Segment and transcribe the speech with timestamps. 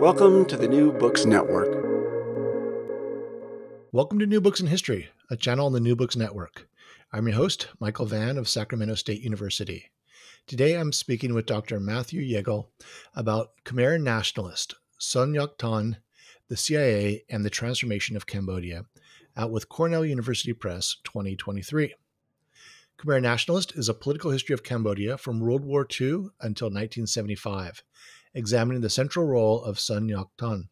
[0.00, 1.68] Welcome to the New Books Network.
[3.92, 6.68] Welcome to New Books in History, a channel on the New Books Network.
[7.12, 9.90] I'm your host, Michael Vann of Sacramento State University.
[10.46, 11.80] Today I'm speaking with Dr.
[11.80, 12.66] Matthew Jagel
[13.14, 15.96] about Khmer nationalist Son Ngoc Thanh,
[16.48, 18.86] the CIA, and the transformation of Cambodia,
[19.36, 21.94] out with Cornell University Press 2023.
[22.98, 27.82] Khmer Nationalist is a political history of Cambodia from World War II until 1975,
[28.34, 30.68] examining the central role of Son Ngoc Thanh.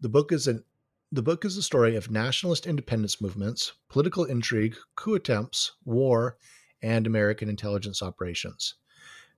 [0.00, 0.64] The book is an
[1.12, 6.36] the book is the story of nationalist independence movements, political intrigue, coup attempts, war,
[6.82, 8.74] and American intelligence operations.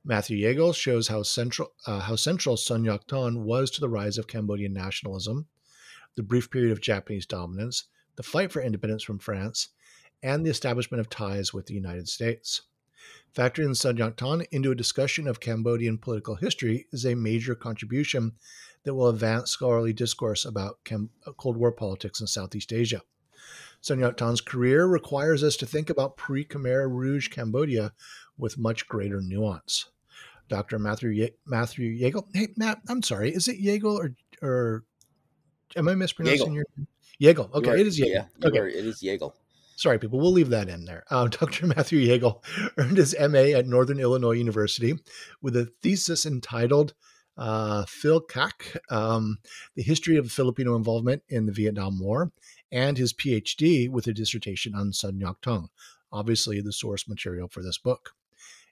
[0.04, 4.16] Matthew Jagel shows how central, uh, how central Son Ngoc Thanh was to the rise
[4.16, 5.46] of Cambodian nationalism,
[6.14, 7.84] the brief period of Japanese dominance,
[8.16, 9.68] the fight for independence from France,
[10.22, 12.62] and the establishment of ties with the United States.
[13.34, 18.32] Factoring Son Ngoc Thanh into a discussion of Cambodian political history is a major contribution
[18.84, 23.02] that will advance scholarly discourse about uh, Cold War politics in Southeast Asia.
[23.80, 27.92] Son Ngoc Thanh's career requires us to think about pre Khmer Rouge Cambodia
[28.36, 29.86] with much greater nuance.
[30.48, 30.78] Dr.
[30.78, 32.26] Matthew Ye- Matthew Yeagle.
[32.34, 33.30] Hey, Matt, I'm sorry.
[33.32, 34.84] Is it Yeagle or or
[35.76, 36.54] am I mispronouncing Yeagle.
[36.54, 36.86] your name?
[37.20, 37.52] Yeagle.
[37.54, 38.08] Okay, You are- it is Yeagle.
[38.14, 38.58] Yeah, okay.
[38.58, 39.34] are- it is Yeagle.
[39.78, 40.18] Sorry, people.
[40.18, 41.04] We'll leave that in there.
[41.08, 41.68] Uh, Dr.
[41.68, 42.42] Matthew Jagel
[42.78, 44.94] earned his MA at Northern Illinois University
[45.40, 46.94] with a thesis entitled
[47.36, 49.38] uh, PHILCAG, um,
[49.76, 52.32] The History of Filipino Involvement in the Vietnam War,
[52.72, 55.68] and his PhD with a dissertation on Son Ngoc Thanh,
[56.10, 58.10] obviously the source material for this book.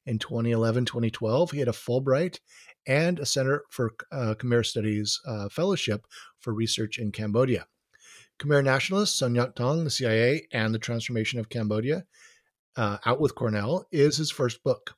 [0.07, 2.41] In 2011 2012, he had a Fulbright
[2.85, 6.05] and a Center for uh, Khmer Studies uh, Fellowship
[6.41, 7.69] for Research in Cambodia.
[8.39, 12.05] Khmer nationalist Son Ngoc Thanh, the CIA, and the Transformation of Cambodia,
[12.77, 14.95] uh, out with Cornell, is his first book.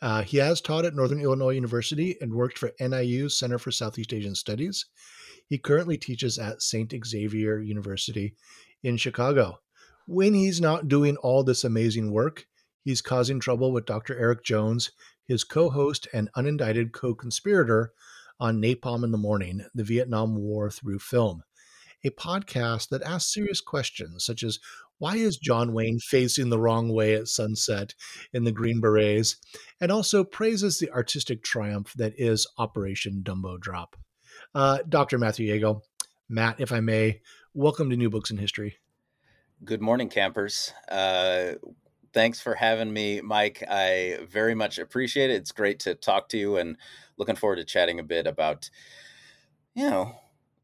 [0.00, 4.14] Uh, he has taught at Northern Illinois University and worked for NIU's Center for Southeast
[4.14, 4.86] Asian Studies.
[5.48, 6.94] He currently teaches at St.
[7.04, 8.34] Xavier University
[8.82, 9.58] in Chicago.
[10.06, 12.46] When he's not doing all this amazing work,
[12.84, 14.18] he's causing trouble with Dr.
[14.18, 14.92] Eric Jones,
[15.26, 17.92] his co host and unindicted co conspirator
[18.40, 21.42] on Napalm in the Morning, the Vietnam War through film
[22.04, 24.58] a podcast that asks serious questions such as
[24.98, 27.94] why is John Wayne facing the wrong way at sunset
[28.32, 29.36] in the Green Berets,
[29.80, 33.96] and also praises the artistic triumph that is Operation Dumbo Drop.
[34.54, 35.18] Uh, Dr.
[35.18, 35.82] Matthew Jagel,
[36.28, 37.20] Matt, if I may,
[37.54, 38.76] welcome to New Books in History.
[39.64, 40.72] Good morning, campers.
[40.88, 41.54] Uh,
[42.12, 43.62] thanks for having me, Mike.
[43.68, 45.34] I very much appreciate it.
[45.34, 46.76] It's great to talk to you, and
[47.16, 48.68] looking forward to chatting a bit about,
[49.74, 50.16] you know,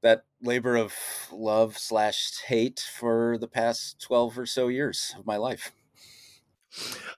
[0.04, 0.94] that labor of
[1.32, 5.72] love slash hate for the past twelve or so years of my life.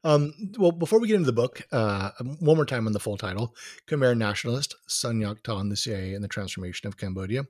[0.05, 2.11] Um, well, before we get into the book, uh,
[2.41, 3.55] one more time on the full title
[3.89, 7.45] Khmer Nationalist, Son Ngoc Thanh, the CIA, and the Transformation of Cambodia.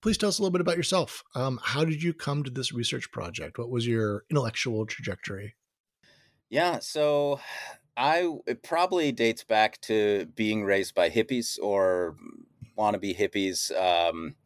[0.00, 1.22] Please tell us a little bit about yourself.
[1.34, 3.58] Um, how did you come to this research project?
[3.58, 5.56] What was your intellectual trajectory?
[6.48, 7.40] Yeah, so
[7.96, 12.16] I it probably dates back to being raised by hippies or
[12.78, 13.70] wannabe hippies.
[13.76, 14.36] Um,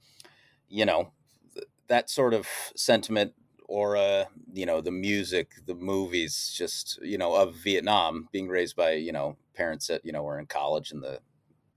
[0.74, 1.12] you know,
[1.54, 3.32] th- that sort of sentiment
[3.68, 8.28] or uh, you know, the music, the movies, just you know, of Vietnam.
[8.32, 11.20] Being raised by you know parents that you know were in college in the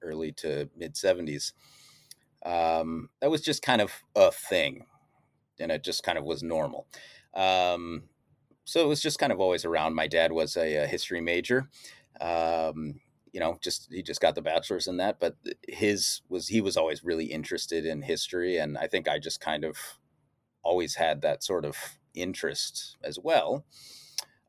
[0.01, 1.53] early to mid seventies.
[2.43, 4.85] Um, that was just kind of a thing,
[5.59, 6.87] and it just kind of was normal.
[7.35, 8.03] Um,
[8.65, 9.93] so it was just kind of always around.
[9.93, 11.69] My dad was a, a history major.
[12.19, 12.99] Um,
[13.31, 15.35] you know, just he just got the bachelor's in that, but
[15.67, 19.63] his was he was always really interested in history, and I think I just kind
[19.63, 19.77] of
[20.63, 21.75] always had that sort of
[22.13, 23.65] interest as well.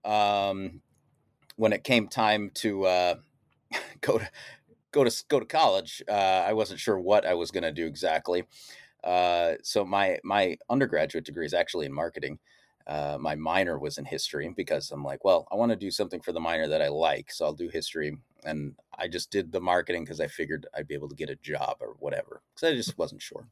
[0.05, 0.81] Um,
[1.57, 3.15] when it came time to uh,
[4.01, 4.31] go to
[4.93, 7.87] go to go to college, uh, I wasn't sure what I was going to do
[7.87, 8.45] exactly.
[9.05, 12.39] Uh, so my my undergraduate degree is actually in marketing.
[12.89, 16.21] Uh, my minor was in history because I'm like, well, I want to do something
[16.21, 18.17] for the minor that I like, so I'll do history.
[18.45, 21.37] And I just did the marketing because I figured I'd be able to get a
[21.37, 23.47] job or whatever, because I just wasn't sure.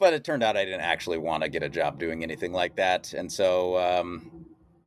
[0.00, 2.76] But it turned out I didn't actually want to get a job doing anything like
[2.76, 4.46] that, and so um,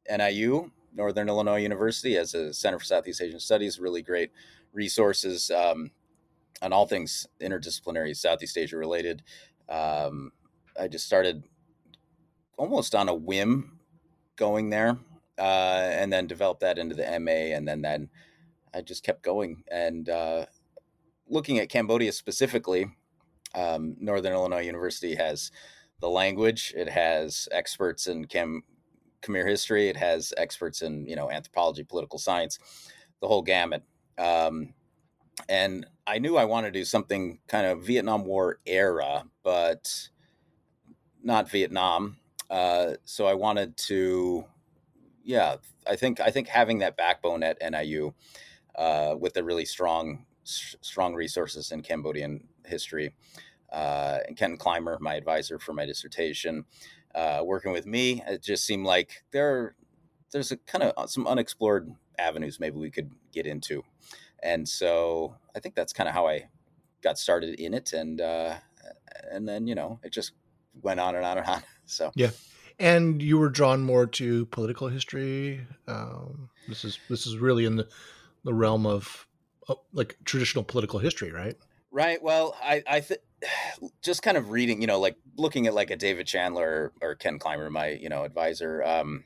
[0.09, 4.31] NIU, Northern Illinois University, as a Center for Southeast Asian Studies, really great
[4.73, 5.49] resources.
[5.51, 5.91] Um,
[6.61, 9.23] on all things interdisciplinary Southeast Asia related.
[9.67, 10.31] Um,
[10.79, 11.43] I just started
[12.61, 13.79] almost on a whim
[14.35, 14.95] going there,
[15.39, 18.07] uh, and then developed that into the MA, and then then
[18.71, 20.45] I just kept going and uh,
[21.27, 22.85] looking at Cambodia specifically.
[23.55, 25.51] Um, Northern Illinois University has
[26.01, 26.71] the language.
[26.77, 28.61] It has experts in Cam
[29.23, 29.89] Khmer history.
[29.89, 32.59] It has experts in you know anthropology, political science,
[33.21, 33.81] the whole gamut.
[34.19, 34.75] Um,
[35.49, 40.09] and I knew I wanted to do something kind of Vietnam War era, but
[41.23, 42.17] not Vietnam.
[42.51, 44.43] Uh, so I wanted to,
[45.23, 45.55] yeah,
[45.87, 48.13] I think I think having that backbone at NIU
[48.75, 53.15] uh, with the really strong strong resources in Cambodian history.
[53.71, 56.65] Uh, and Ken Clymer, my advisor for my dissertation,
[57.15, 59.75] uh, working with me, it just seemed like there
[60.33, 61.89] there's a kind of uh, some unexplored
[62.19, 63.81] avenues maybe we could get into,
[64.43, 66.49] and so I think that's kind of how I
[67.01, 70.33] got started in it, and and then you know it just
[70.81, 71.63] went on and on and on.
[71.91, 72.31] So yeah,
[72.79, 75.61] and you were drawn more to political history.
[75.87, 77.87] Um, this is this is really in the
[78.43, 79.27] the realm of
[79.67, 81.55] uh, like traditional political history, right?
[81.91, 82.21] Right.
[82.23, 83.21] Well, I I think
[84.01, 87.15] just kind of reading, you know, like looking at like a David Chandler or, or
[87.15, 88.83] Ken Clymer, my you know advisor.
[88.83, 89.25] Um,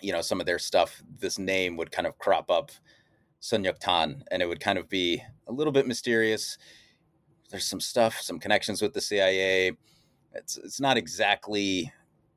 [0.00, 1.02] you know, some of their stuff.
[1.18, 2.70] This name would kind of crop up,
[3.38, 6.56] Son Ngoc Thanh, and it would kind of be a little bit mysterious.
[7.50, 9.72] There's some stuff, some connections with the CIA.
[10.34, 11.92] It's it's not exactly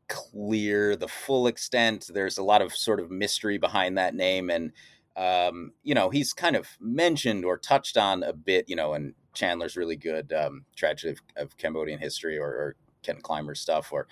[0.07, 2.09] clear the full extent.
[2.13, 4.71] There's a lot of sort of mystery behind that name, and
[5.15, 9.13] um, you know, he's kind of mentioned or touched on a bit, you know, and
[9.33, 14.07] Chandler's really good um, tragedy of, of, Cambodian history or, or, Ken Clymer stuff or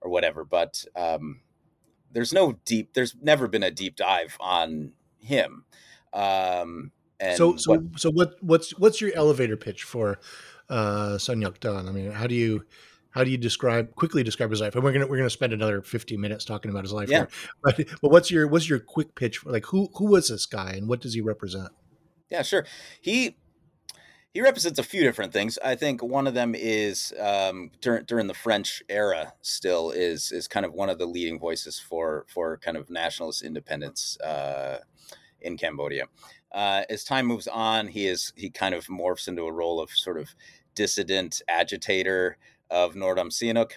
[0.00, 0.44] or whatever.
[0.44, 1.40] But um,
[2.12, 2.94] there's no deep.
[2.94, 5.64] There's never been a deep dive on him.
[6.12, 10.20] Um, and so so what, so what what's what's your elevator pitch for
[10.68, 11.88] uh, Son Ngoc Thanh?
[11.88, 12.64] I mean, how do you
[13.16, 14.74] how do you describe quickly describe his life?
[14.74, 17.20] And we're gonna we're gonna spend another fifty minutes talking about his life yeah.
[17.20, 17.28] here.
[17.62, 19.38] But but what's your what's your quick pitch?
[19.38, 21.70] For, like who who was this guy and what does he represent?
[22.28, 22.66] Yeah, sure.
[23.00, 23.38] He
[24.34, 25.58] he represents a few different things.
[25.64, 29.32] I think one of them is um, during during the French era.
[29.40, 33.42] Still is is kind of one of the leading voices for for kind of nationalist
[33.42, 34.80] independence uh,
[35.40, 36.04] in Cambodia.
[36.52, 39.90] Uh, as time moves on, he is he kind of morphs into a role of
[39.90, 40.34] sort of
[40.74, 42.36] dissident agitator
[42.70, 43.72] of Norodom Sihanouk.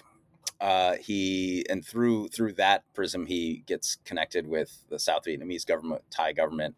[0.60, 6.02] Uh, he and through through that prism, he gets connected with the South Vietnamese government,
[6.12, 6.76] Thai government,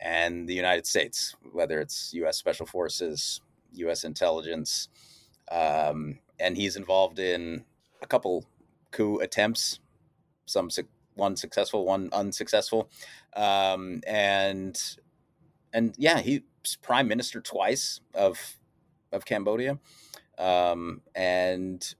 [0.00, 2.38] and the United States, whether it's U.S.
[2.38, 3.40] Special Forces,
[3.74, 4.02] U.S.
[4.02, 4.88] intelligence,
[5.50, 7.64] um, and he's involved in
[8.02, 8.44] a couple
[8.90, 9.78] coup attempts,
[10.46, 10.68] some
[11.14, 12.90] one successful, one unsuccessful,
[13.36, 14.96] um, and
[15.72, 16.40] and yeah, he's
[16.82, 18.56] prime minister twice of
[19.12, 19.78] of Cambodia.
[20.38, 21.94] Um, and,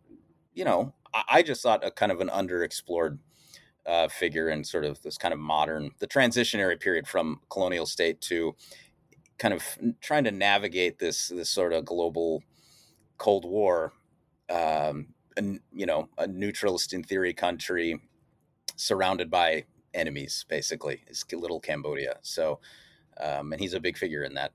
[0.55, 3.19] you know, I, I, just thought a kind of an underexplored
[3.85, 8.21] uh, figure in sort of this kind of modern, the transitionary period from colonial state
[8.23, 8.55] to
[9.39, 9.65] kind of
[10.01, 12.43] trying to navigate this, this sort of global
[13.19, 13.93] Cold War,
[14.49, 18.01] um, and, you know, a neutralist in theory country
[18.77, 19.65] surrounded by
[19.95, 22.19] enemies, basically, is little Cambodia.
[22.23, 22.61] So,
[23.21, 24.53] um, and he's a big figure in that.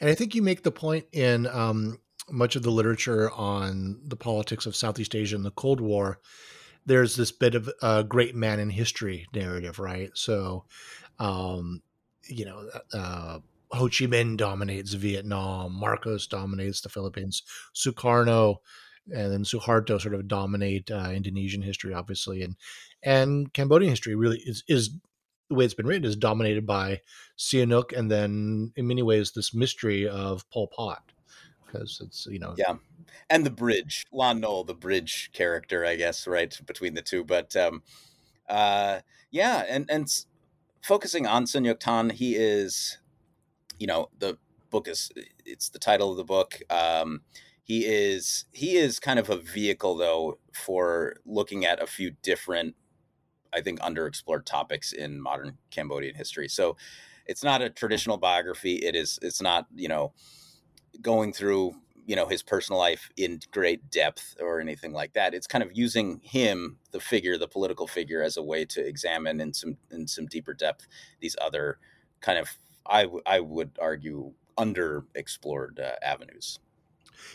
[0.00, 1.98] And I think you make the point in um,
[2.30, 6.20] much of the literature on the politics of Southeast Asia and the Cold War,
[6.86, 10.10] there's this bit of a great man in history narrative, right?
[10.14, 10.64] So,
[11.18, 11.82] um,
[12.28, 13.38] you know, uh,
[13.72, 17.42] Ho Chi Minh dominates Vietnam, Marcos dominates the Philippines,
[17.74, 18.56] Sukarno
[19.10, 22.56] and then Suharto sort of dominate uh, Indonesian history, obviously, and
[23.02, 24.90] and Cambodian history really is is
[25.48, 27.00] the way it's been written is dominated by
[27.38, 31.11] Sihanouk, and then in many ways this mystery of Pol Pot
[31.72, 32.74] because it's you know yeah.
[33.30, 37.54] And the bridge lon nol the bridge character i guess right between the two but
[37.56, 37.82] um
[38.48, 39.00] uh
[39.30, 40.08] yeah and and
[40.82, 42.98] focusing on Son Ngoc Thanh he is
[43.78, 44.38] you know the
[44.70, 45.10] book is
[45.44, 47.20] it's the title of the book um
[47.64, 52.74] he is he is kind of a vehicle though for looking at a few different
[53.52, 56.48] i think underexplored topics in modern cambodian history.
[56.48, 56.76] So
[57.26, 60.12] it's not a traditional biography it is it's not you know
[61.00, 65.46] going through you know his personal life in great depth or anything like that it's
[65.46, 69.52] kind of using him the figure the political figure as a way to examine in
[69.54, 70.86] some in some deeper depth
[71.20, 71.78] these other
[72.20, 72.48] kind of
[72.86, 76.58] I, w- I would argue underexplored uh, avenues.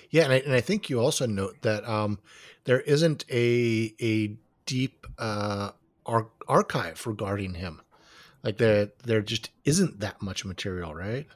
[0.09, 2.19] Yeah and I, and I think you also note that um,
[2.65, 4.35] there isn't a a
[4.65, 5.71] deep uh,
[6.05, 7.81] ar- archive regarding him.
[8.43, 11.27] Like there there just isn't that much material right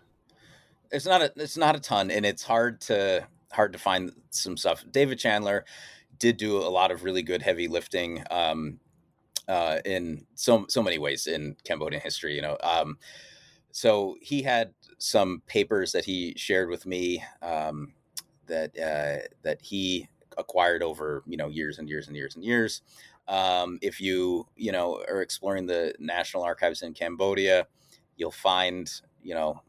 [0.92, 4.58] it's not a it's not a ton, and it's hard to hard to find some
[4.58, 4.84] stuff.
[4.92, 5.66] David Chandler
[6.20, 8.80] did do a lot of really good heavy lifting um,
[9.48, 12.36] uh, in so so many ways in Cambodian history.
[12.36, 12.98] You know, um,
[13.72, 17.94] so he had some papers that he shared with me um,
[18.48, 20.08] that uh, that he
[20.38, 22.82] acquired over you know years and years and years and years.
[23.28, 27.68] Um, if you you know are exploring the national archives in Cambodia,
[28.18, 28.92] you'll find
[29.24, 29.62] you know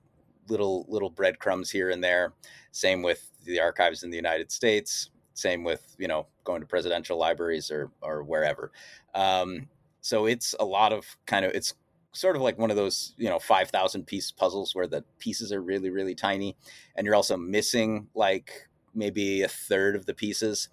[0.49, 2.33] little little breadcrumbs here and there.
[2.71, 5.11] Same with the archives in the United States.
[5.35, 8.73] Same with you know going to presidential libraries or or wherever.
[9.15, 9.69] Um,
[10.01, 11.75] so it's a lot of kind of it's
[12.13, 15.63] sort of like one of those you know 5000 piece puzzles where the pieces are
[15.63, 16.57] really really tiny
[16.95, 20.69] and you're also missing like maybe a third of the pieces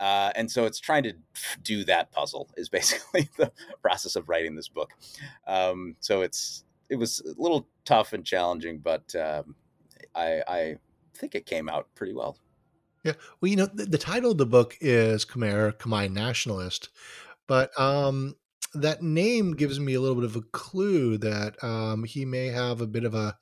[0.00, 1.12] uh, and so it's trying to
[1.62, 4.90] do that puzzle is basically the process of writing this book
[5.46, 9.54] um, so it's it was a little tough and challenging but um,
[10.14, 10.76] I, I
[11.14, 12.36] think it came out pretty well
[13.04, 16.88] yeah well you know the, the title of the book is khmer khmer nationalist
[17.46, 18.34] but um
[18.74, 22.80] that name gives me a little bit of a clue that um, he may have
[22.80, 23.36] a bit of a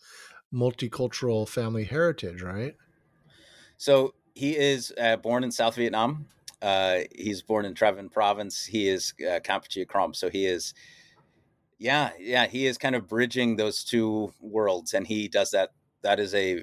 [0.53, 2.75] multicultural family heritage, right?
[3.77, 6.27] So he is uh, born in South Vietnam.
[6.63, 8.65] Uh, he's born in Tra Vinh province.
[8.65, 10.15] He is uh, Kampuchea Krom.
[10.15, 10.75] So he is,
[11.79, 15.71] yeah, yeah, he is kind of bridging those two worlds, and he does that.
[16.03, 16.63] That is a,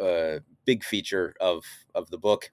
[0.00, 2.50] a big feature of of the book.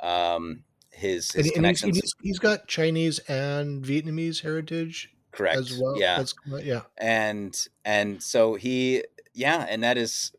[0.00, 1.96] Um, his, his and, connections.
[1.96, 5.98] And he's, he's got Chinese and Vietnamese heritage correct as well.
[5.98, 10.32] Yeah, That's, yeah, and and so he, yeah, and that is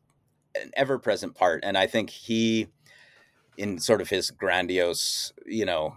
[0.56, 1.64] an ever present part.
[1.64, 2.68] And I think he,
[3.58, 5.96] in sort of his grandiose, you know,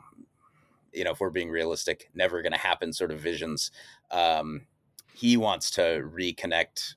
[0.92, 3.70] you know, if we're being realistic, never going to happen sort of visions.
[4.10, 4.66] Um,
[5.14, 6.94] he wants to reconnect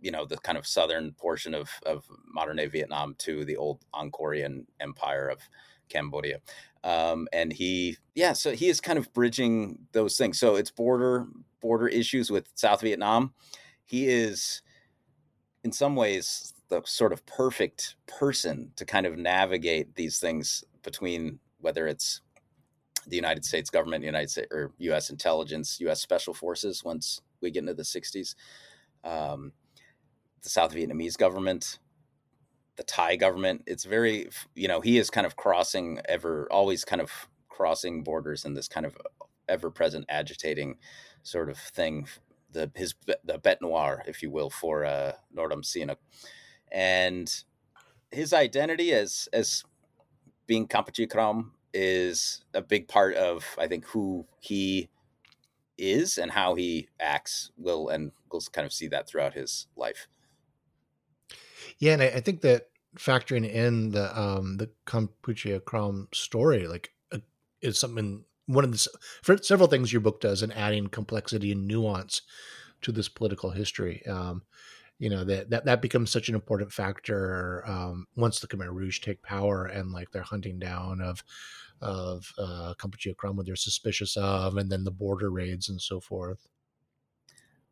[0.00, 3.80] you know the kind of southern portion of of modern day Vietnam to the old
[3.94, 5.40] Angkorian Empire of
[5.88, 6.40] Cambodia.
[6.82, 10.38] Um, and he, yeah, so he is kind of bridging those things.
[10.38, 11.26] So it's border
[11.60, 13.32] border issues with South Vietnam.
[13.86, 14.60] He is,
[15.62, 21.38] in some ways, the sort of perfect person to kind of navigate these things between
[21.60, 22.20] whether it's
[23.06, 25.10] the United States government, United States or U.S.
[25.10, 26.00] intelligence, U.S.
[26.00, 26.84] special forces.
[26.84, 28.34] Once we get into the '60s,
[29.04, 29.52] um,
[30.42, 31.78] the South Vietnamese government,
[32.76, 33.62] the Thai government.
[33.66, 38.44] It's very, you know, he is kind of crossing ever, always kind of crossing borders
[38.44, 38.96] in this kind of
[39.48, 40.76] ever present agitating
[41.22, 42.08] sort of thing.
[42.50, 45.96] The his the bête noire, if you will, for uh, Norodom Sihanouk,
[46.70, 47.28] and
[48.12, 49.64] his identity as as
[50.46, 54.88] being Kampuchea Krom is a big part of I think who he
[55.76, 57.50] is and how he acts.
[57.58, 60.06] Will and we'll kind of see that throughout his life.
[61.78, 66.92] Yeah, and I, I think that factoring in the um the Kampuchea Krom story, like,
[67.12, 67.18] uh,
[67.60, 68.88] is something one of the
[69.22, 72.22] for several things your book does in adding complexity and nuance
[72.82, 74.06] to this political history.
[74.06, 74.42] Um,
[74.98, 79.00] you know that that that becomes such an important factor um, once the Khmer Rouge
[79.00, 81.22] take power and like their hunting down of
[81.80, 86.00] of uh, Kampuchea Krom, what they're suspicious of, and then the border raids and so
[86.00, 86.48] forth.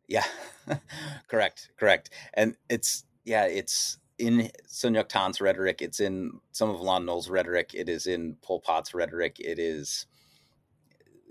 [0.07, 0.25] Yeah,
[1.27, 5.81] correct, correct, and it's yeah, it's in Son Ngoc Thanh's rhetoric.
[5.81, 7.71] It's in some of Lon Nol's rhetoric.
[7.73, 9.39] It is in Pol Pot's rhetoric.
[9.39, 10.05] It is,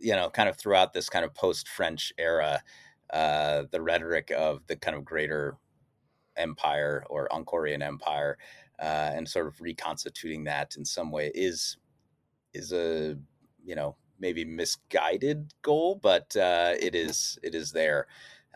[0.00, 2.62] you know, kind of throughout this kind of post French era,
[3.12, 5.56] uh, the rhetoric of the kind of greater
[6.36, 8.38] empire or Angkorian empire,
[8.80, 11.76] uh, and sort of reconstituting that in some way is
[12.54, 13.16] is a
[13.64, 18.06] you know maybe misguided goal, but uh, it is it is there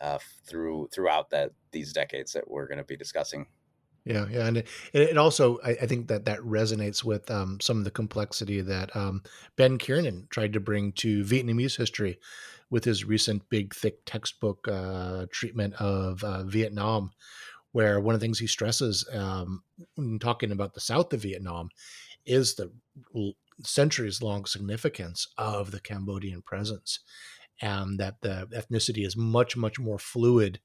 [0.00, 3.46] uh, through throughout that these decades that we're going to be discussing.
[4.04, 7.78] Yeah, yeah, and it, it also I, I, think that that resonates with um, some
[7.78, 9.22] of the complexity that um,
[9.56, 12.20] Ben Kiernan tried to bring to Vietnamese history
[12.70, 17.10] with his recent big thick textbook uh, treatment of uh, Vietnam,
[17.76, 19.62] where one of the things he stresses um,
[19.96, 21.68] when talking about the south of Vietnam
[22.24, 22.72] is the
[23.62, 27.00] centuries long significance of the Cambodian presence
[27.60, 30.58] and that the ethnicity is much much more fluid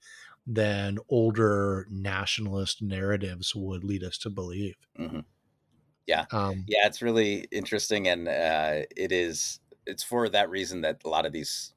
[0.47, 4.75] than older nationalist narratives would lead us to believe.
[4.97, 5.19] Mm-hmm.
[6.07, 9.59] Yeah, um, yeah, it's really interesting, and uh, it is.
[9.85, 11.73] It's for that reason that a lot of these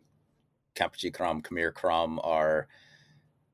[0.76, 2.69] Kampuchea Krom, Khmer Krom are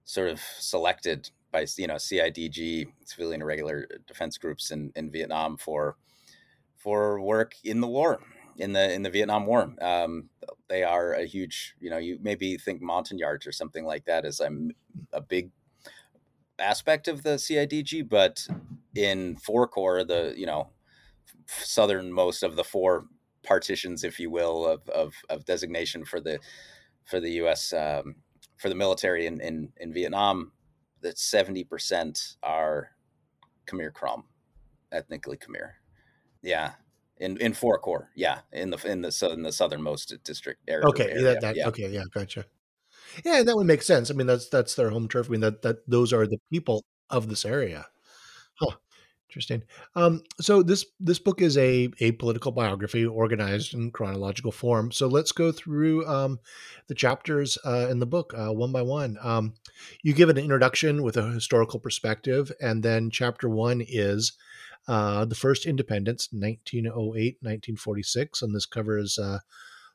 [0.05, 5.97] sort of selected by you know CIDG, civilian irregular defense groups in in Vietnam for
[6.77, 8.21] for work in the war
[8.61, 9.75] in the in the Vietnam War.
[9.81, 10.29] Um,
[10.69, 14.41] they are a huge, you know, you maybe think Montagnards or something like that is
[14.41, 14.73] as I'm
[15.13, 15.51] a big
[16.59, 18.47] aspect of the CIDG, but
[18.95, 20.71] in four core, the you know
[21.47, 23.07] southernmost of the four
[23.43, 26.39] partitions, if you will, of of, of designation for the
[27.05, 27.73] for the U.S.
[27.73, 28.17] Um,
[28.57, 30.53] for the military in in, in Vietnam,
[31.03, 32.91] that seventy percent are
[33.67, 34.25] Khmer Krom,
[34.93, 35.73] ethnically Khmer.
[36.43, 36.73] Yeah,
[37.19, 38.11] in in four core.
[38.15, 40.87] Yeah, in the in the southern the southernmost district area.
[40.87, 41.23] Okay, area.
[41.23, 41.69] That, that, yeah.
[41.69, 42.47] okay, yeah, gotcha.
[43.25, 44.11] Yeah, that would make sense.
[44.11, 45.29] I mean, that's that's their home turf.
[45.29, 47.87] I mean, that that those are the people of this area.
[49.31, 49.63] Interesting.
[49.95, 54.91] Um, so this this book is a a political biography organized in chronological form.
[54.91, 56.41] So let's go through um,
[56.89, 59.19] the chapters uh, in the book uh, one by one.
[59.23, 59.55] Um,
[60.03, 64.33] you give an introduction with a historical perspective, and then chapter one is
[64.89, 69.39] uh, the first independence, 1908, 1946, and this covers uh,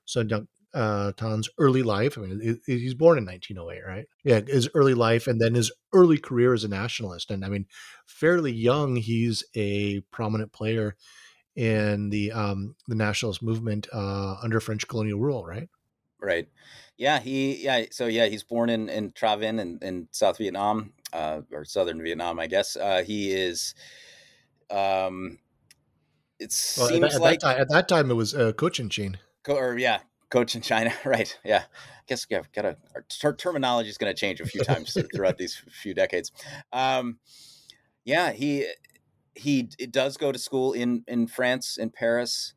[0.05, 2.17] Sun uh, Tan's early life.
[2.17, 4.05] I mean, he's born in 1908, right?
[4.23, 7.31] Yeah, his early life and then his early career as a nationalist.
[7.31, 7.65] And I mean,
[8.05, 10.95] fairly young, he's a prominent player
[11.55, 15.69] in the um, the nationalist movement uh, under French colonial rule, right?
[16.19, 16.49] Right.
[16.97, 17.19] Yeah.
[17.19, 17.63] He.
[17.63, 17.85] Yeah.
[17.91, 22.03] So yeah, he's born in in Tra Vinh in, in South Vietnam uh, or Southern
[22.03, 22.75] Vietnam, I guess.
[22.75, 23.73] Uh, he is.
[24.69, 25.39] Um,
[26.37, 28.51] it well, seems at that, like at that, time, at that time it was uh,
[28.51, 29.15] Cochinchine.
[29.47, 31.37] Or yeah, Cochinchina, right?
[31.43, 32.77] Yeah, I guess yeah, got a
[33.23, 36.31] our terminology is going to change a few times throughout these few decades.
[36.73, 37.19] Um,
[38.03, 38.67] yeah, he
[39.35, 42.53] he does go to school in in France in Paris,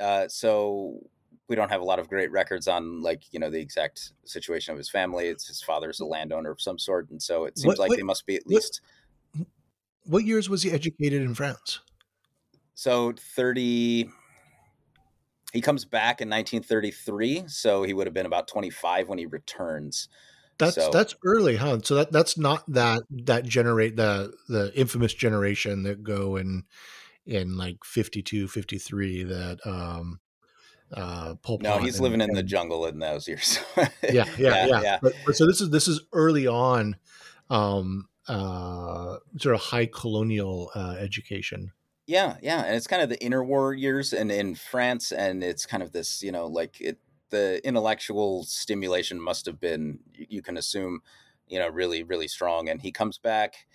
[0.00, 1.00] uh, so
[1.48, 4.72] we don't have a lot of great records on like you know the exact situation
[4.72, 5.28] of his family.
[5.28, 7.96] It's his father's a landowner of some sort, and so it seems what, like what,
[7.96, 8.80] they must be at least.
[9.36, 9.46] What,
[10.04, 11.80] what years was he educated in France?
[12.74, 14.10] So thirty
[15.56, 20.08] he comes back in 1933, so he would have been about 25 when he returns.
[20.58, 21.80] That's so, that's early, huh?
[21.82, 26.64] So that that's not that that generate the the infamous generation that go in
[27.26, 30.20] in like 52, 53 that um
[30.92, 33.58] uh Pol No, he's and, living in and, the jungle in those years.
[33.76, 34.66] yeah, yeah, yeah.
[34.66, 34.80] yeah.
[34.82, 34.98] yeah.
[35.02, 36.96] But, but so this is this is early on
[37.50, 41.72] um uh sort of high colonial uh education.
[42.06, 45.82] Yeah, yeah, and it's kind of the interwar years, and in France, and it's kind
[45.82, 46.98] of this, you know, like it.
[47.30, 51.00] The intellectual stimulation must have been, you can assume,
[51.48, 52.68] you know, really, really strong.
[52.68, 53.66] And he comes back,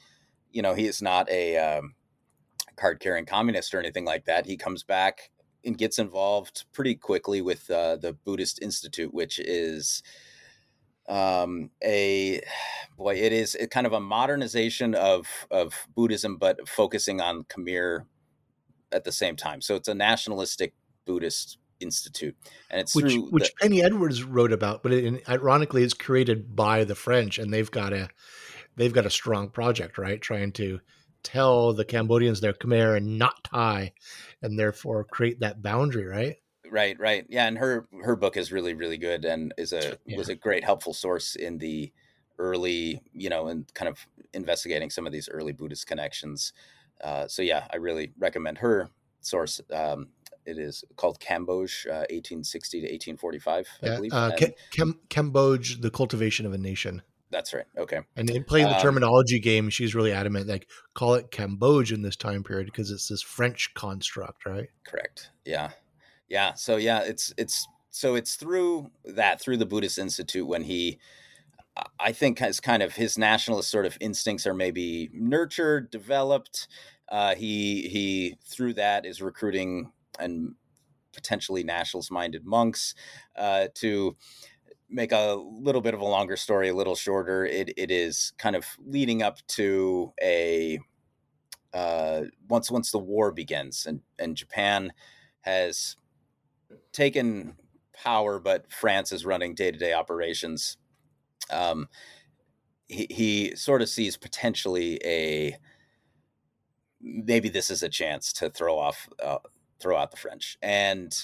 [0.52, 1.96] you know, he is not a um,
[2.78, 4.46] card carrying communist or anything like that.
[4.46, 5.32] He comes back
[5.66, 10.04] and gets involved pretty quickly with uh, the Buddhist Institute, which is
[11.08, 12.42] um, a
[12.98, 13.16] boy.
[13.16, 18.06] It is kind of a modernization of of Buddhism, but focusing on Khmer
[18.92, 19.62] at the same time.
[19.62, 20.74] So it's a nationalistic
[21.06, 22.36] Buddhist institute,
[22.70, 26.84] and it's which which the, Penny Edwards wrote about, but it, ironically, it's created by
[26.84, 28.10] the French, and they've got a
[28.76, 30.80] they've got a strong project, right, trying to
[31.24, 33.94] tell the Cambodians they're Khmer and not Thai,
[34.42, 36.38] and therefore create that boundary, right?
[36.70, 37.48] Right, right, yeah.
[37.48, 40.18] And her her book is really really good, and is a yeah.
[40.18, 41.92] was a great helpful source in the
[42.40, 46.54] early, you know, and kind of investigating some of these early Buddhist connections.
[47.04, 48.90] Uh, so yeah, I really recommend her
[49.22, 49.62] source.
[49.74, 50.10] Um,
[50.46, 54.14] it is called Cambodge, uh, 1860 to 1845, I believe.
[54.14, 54.32] Uh,
[54.72, 57.02] Cam- Cambodge, the cultivation of a nation.
[57.30, 57.66] That's right.
[57.78, 58.02] Okay.
[58.18, 62.02] And in playing the um, terminology game, she's really adamant, like call it Cambodge in
[62.02, 64.68] this time period because it's this French construct, right?
[64.86, 65.30] Correct.
[65.46, 65.72] Yeah.
[66.28, 66.54] Yeah.
[66.56, 71.00] So yeah, it's it's so it's through that through the Buddhist Institute when he
[72.00, 76.68] I think has kind of his nationalist sort of instincts are maybe nurtured, developed.
[77.10, 80.56] Uh, he he through that is recruiting and
[81.14, 82.96] potentially nationalist minded monks
[83.36, 84.16] uh, to
[84.90, 87.46] make a little bit of a longer story a little shorter.
[87.46, 90.80] It it is kind of leading up to a
[91.74, 94.94] uh, once once the war begins and and Japan
[95.42, 95.96] has
[96.92, 97.56] taken
[97.94, 100.78] power, but France is running day to day operations
[101.52, 101.88] um,
[102.88, 105.58] he, he sort of sees potentially a
[107.02, 109.38] maybe this is a chance to throw off uh,
[109.80, 110.58] throw out the French.
[110.62, 111.16] And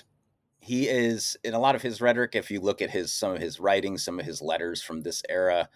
[0.60, 3.40] he is in a lot of his rhetoric if you look at his some of
[3.40, 5.70] his writings some of his letters from this era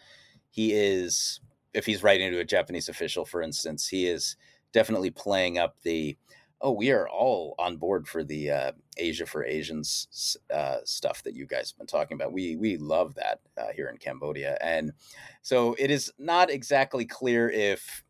[0.49, 1.39] he is
[1.73, 4.35] if he's writing to a japanese official for instance he is
[4.73, 6.17] definitely playing up the
[6.61, 11.35] oh, we are all on board for the uh, Asia for Asians uh, stuff that
[11.35, 12.31] you guys have been talking about.
[12.31, 14.93] We we love that uh, here in Cambodia, and
[15.41, 18.03] so it is not exactly clear if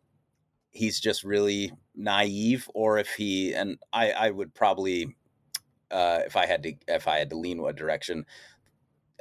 [0.72, 5.16] he's just really naive or if he and I I would probably
[5.90, 8.26] uh, if I had to if I had to lean one direction,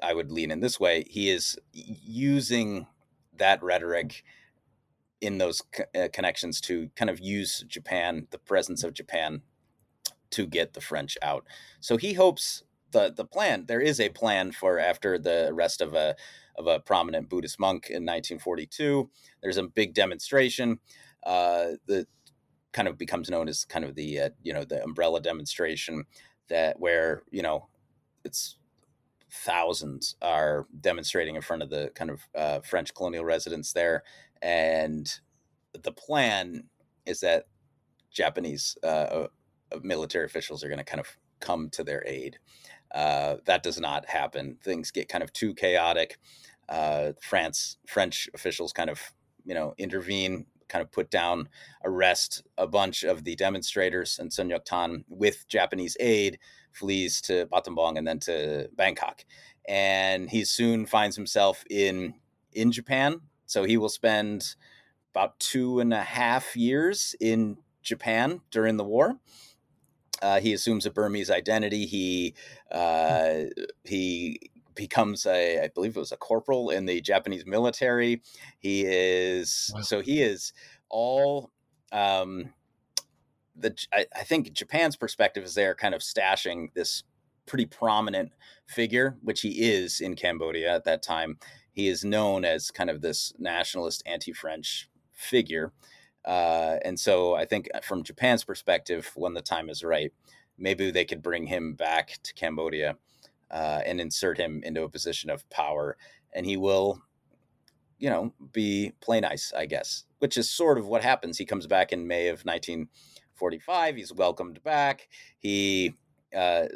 [0.02, 1.04] I would lean in this way.
[1.08, 2.86] He is using
[3.36, 4.24] that rhetoric
[5.20, 9.42] in those co- uh, connections to kind of use Japan, the presence of Japan,
[10.30, 11.44] to get the French out.
[11.80, 13.66] So he hopes the the plan.
[13.66, 16.16] There is a plan for after the arrest of a
[16.56, 19.11] of a prominent Buddhist monk in 1942.
[19.42, 20.78] There's a big demonstration.
[21.24, 22.06] Uh, the
[22.72, 26.04] kind of becomes known as kind of the uh, you know the umbrella demonstration
[26.48, 27.68] that where you know
[28.24, 28.56] it's
[29.32, 34.02] thousands are demonstrating in front of the kind of uh, French colonial residents there,
[34.42, 35.20] and
[35.82, 36.64] the plan
[37.06, 37.46] is that
[38.10, 39.28] Japanese uh, uh
[39.82, 42.38] military officials are going to kind of come to their aid.
[42.92, 44.56] Uh, that does not happen.
[44.62, 46.18] Things get kind of too chaotic.
[46.68, 49.00] Uh, France French officials kind of
[49.44, 51.48] you know intervene kind of put down,
[51.84, 56.38] arrest a bunch of the demonstrators, and Son Ngoc Thanh, with Japanese aid,
[56.72, 59.24] flees to Battambang and then to Bangkok.
[59.68, 62.14] And he soon finds himself in
[62.52, 63.20] in Japan.
[63.46, 64.54] So he will spend
[65.12, 69.18] about two and a half years in Japan during the war.
[70.22, 71.87] Uh, he assumes a Burmese identity.
[71.87, 72.35] He
[72.70, 73.44] uh,
[73.85, 78.22] he becomes a, I believe it was a corporal in the Japanese military.
[78.59, 79.80] He is wow.
[79.83, 80.52] so he is
[80.88, 81.50] all.
[81.92, 82.52] Um,
[83.61, 87.05] the I, I think Japan's perspective is they're kind of stashing this
[87.46, 88.33] pretty prominent
[88.66, 91.38] figure, which he is in Cambodia at that time.
[91.73, 95.73] He is known as kind of this nationalist, anti-French figure,
[96.25, 100.12] uh, and so I think uh, from Japan's perspective, when the time is right,
[100.59, 102.96] maybe they could bring him back to Cambodia
[103.51, 105.96] uh, and insert him into a position of power,
[106.35, 107.01] and he will,
[107.99, 111.38] you know, be play nice, I guess, which is sort of what happens.
[111.38, 112.44] He comes back in May of
[113.40, 113.96] 1945.
[113.96, 115.09] He's welcomed back.
[115.38, 115.94] He
[116.37, 116.66] uh,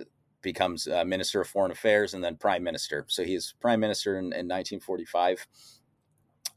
[0.43, 3.05] becomes uh, Minister of Foreign Affairs and then Prime Minister.
[3.09, 5.47] So he's Prime Minister in, in 1945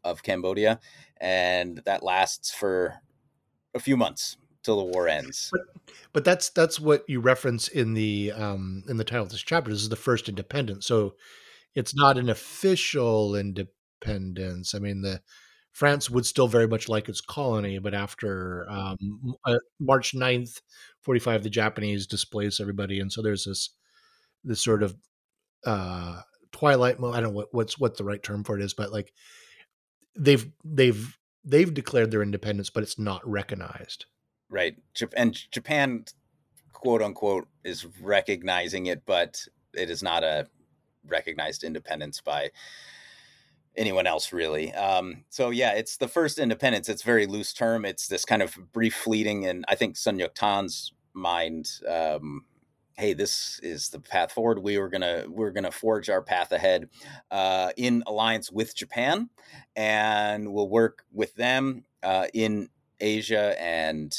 [0.03, 0.79] of Cambodia,
[1.19, 2.95] and that lasts for
[3.73, 5.49] a few months till the war ends.
[5.51, 5.61] But,
[6.13, 9.71] but that's that's what you reference in the um, in the title of this chapter.
[9.71, 11.15] This is the first independence, so
[11.75, 14.73] it's not an official independence.
[14.73, 15.21] I mean, the
[15.77, 20.61] France would still very much like its colony, but after um, uh, March 9th,
[21.01, 23.69] 45, the Japanese displace everybody, and so there's this
[24.43, 24.95] this sort of
[25.65, 26.95] uh, twilight.
[26.95, 29.13] I don't know what, what's what the right term for it is, but like
[30.17, 34.05] they've they've they've declared their independence, but it's not recognized
[34.49, 34.75] right?
[35.15, 36.05] And Japan,
[36.73, 40.47] quote unquote, is recognizing it, but it is not a
[41.05, 42.51] recognized independence by
[43.77, 44.73] anyone else really.
[44.73, 46.89] Um, so yeah, it's the first independence.
[46.89, 47.85] It's very loose term.
[47.85, 51.69] It's this kind of brief, fleeting, and I think Son Ngoc Thanh's mind.
[51.87, 52.45] Um,
[52.97, 54.59] hey, this is the path forward.
[54.59, 56.89] We were gonna we're gonna forge our path ahead
[57.31, 59.29] uh, in alliance with Japan,
[59.75, 64.17] and we'll work with them uh, in Asia and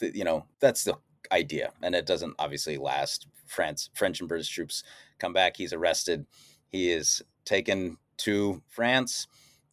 [0.00, 0.94] you know that's the
[1.32, 3.26] idea, and it doesn't obviously last.
[3.46, 4.82] France, French and British troops
[5.20, 5.56] come back.
[5.56, 6.26] He's arrested.
[6.68, 9.26] He is taken to France,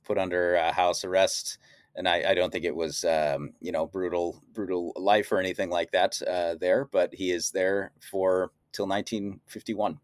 [0.03, 1.57] put under uh, house arrest,
[1.95, 5.69] and I, I, don't think it was um, you know brutal brutal life or anything
[5.69, 9.99] like that uh, there, but he is there for till 1951.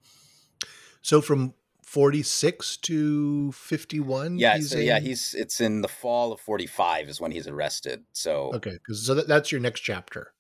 [1.02, 1.54] So from
[1.90, 7.32] 46 to 51 yeah so, yeah he's it's in the fall of 45 is when
[7.32, 10.34] he's arrested so okay because so that, that's your next chapter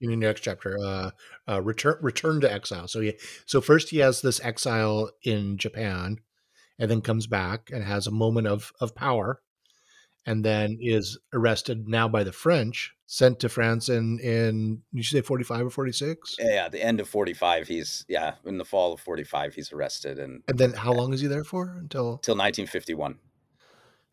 [0.00, 1.10] in your next chapter uh,
[1.48, 3.12] uh return return to exile so yeah
[3.46, 6.18] so first he has this exile in japan
[6.78, 9.40] and then comes back and has a moment of of power
[10.26, 15.20] and then is arrested now by the French, sent to France in in you say
[15.20, 16.36] forty five or forty six?
[16.38, 17.68] Yeah, the end of forty five.
[17.68, 21.12] He's yeah, in the fall of forty five, he's arrested and and then how long
[21.12, 23.18] is he there for until till nineteen fifty one.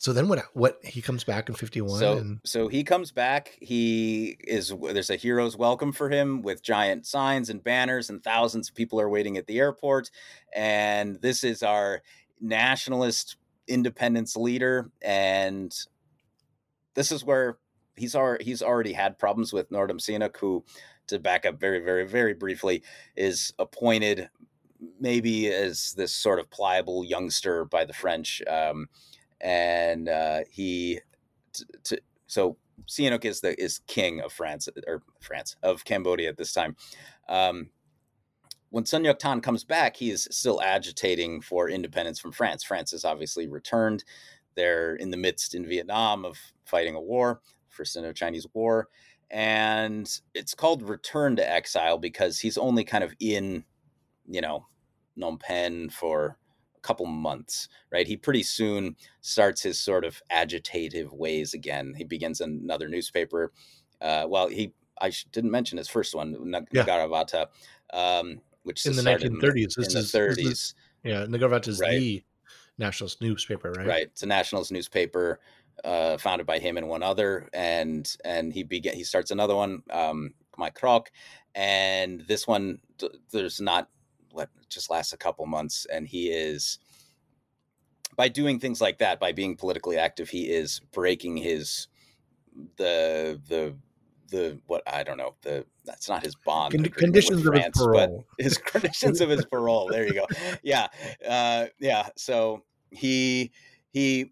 [0.02, 0.43] So then what?
[0.54, 2.00] What he comes back in fifty one.
[2.00, 2.39] So and...
[2.43, 3.56] so he comes back.
[3.62, 8.67] He is there's a hero's welcome for him with giant signs and banners, and thousands
[8.67, 10.10] of people are waiting at the airport.
[10.56, 12.02] And this is our
[12.42, 15.74] nationalist independence leader, and
[16.96, 17.58] this is where
[17.96, 20.64] he's already he's already had problems with Norodom Sihanouk, who,
[21.08, 22.84] to back up very very very briefly,
[23.16, 24.30] is appointed
[25.00, 28.88] maybe as this sort of pliable youngster by the French, um,
[29.40, 31.00] and uh, he
[31.54, 36.38] t- t- so Sihanouk is the is king of France or France of Cambodia at
[36.38, 36.76] this time.
[37.30, 37.70] Um,
[38.72, 42.64] when Son Ngoc Thanh comes back, he is still agitating for independence from France.
[42.64, 44.04] France has obviously returned
[44.56, 48.88] they're in the midst in Vietnam of fighting a war, first Sino-Chinese War,
[49.30, 53.64] and it's called Return to Exile because he's only kind of in,
[54.28, 54.68] you know,
[55.18, 56.38] Phnom Penh for
[56.76, 58.08] a couple months, right?
[58.08, 61.94] He pretty soon starts his sort of agitative ways again.
[61.96, 63.52] He begins another newspaper.
[64.02, 67.48] Uh, well, he I didn't mention his first one, Nagaravata,
[67.94, 68.20] yeah.
[68.20, 69.56] um, which in the 1930s.
[69.56, 70.38] In this in is, the 30s.
[70.45, 72.00] Is, yeah, Nagaravata is right.
[72.00, 72.24] the
[72.78, 73.88] nationalist newspaper, right?
[73.88, 74.04] Right.
[74.04, 75.39] It's a nationalist newspaper
[75.84, 79.84] uh, founded by him and one other, and and he began he starts another one,
[79.89, 81.08] um, Khmer Kraok,
[81.56, 82.80] and this one
[83.32, 83.89] there's not
[84.32, 86.80] what just lasts a couple months, and he is
[88.15, 91.88] by doing things like that, by being politically active, he is breaking his
[92.78, 93.76] the the
[94.32, 97.86] the what I don't know the that's not his bond Con- conditions France, of his
[97.86, 98.26] parole.
[98.38, 99.89] but his conditions of his parole.
[99.89, 100.26] There you go.
[100.63, 100.88] Yeah,
[101.28, 102.10] uh, yeah.
[102.17, 103.52] So he
[103.91, 104.32] he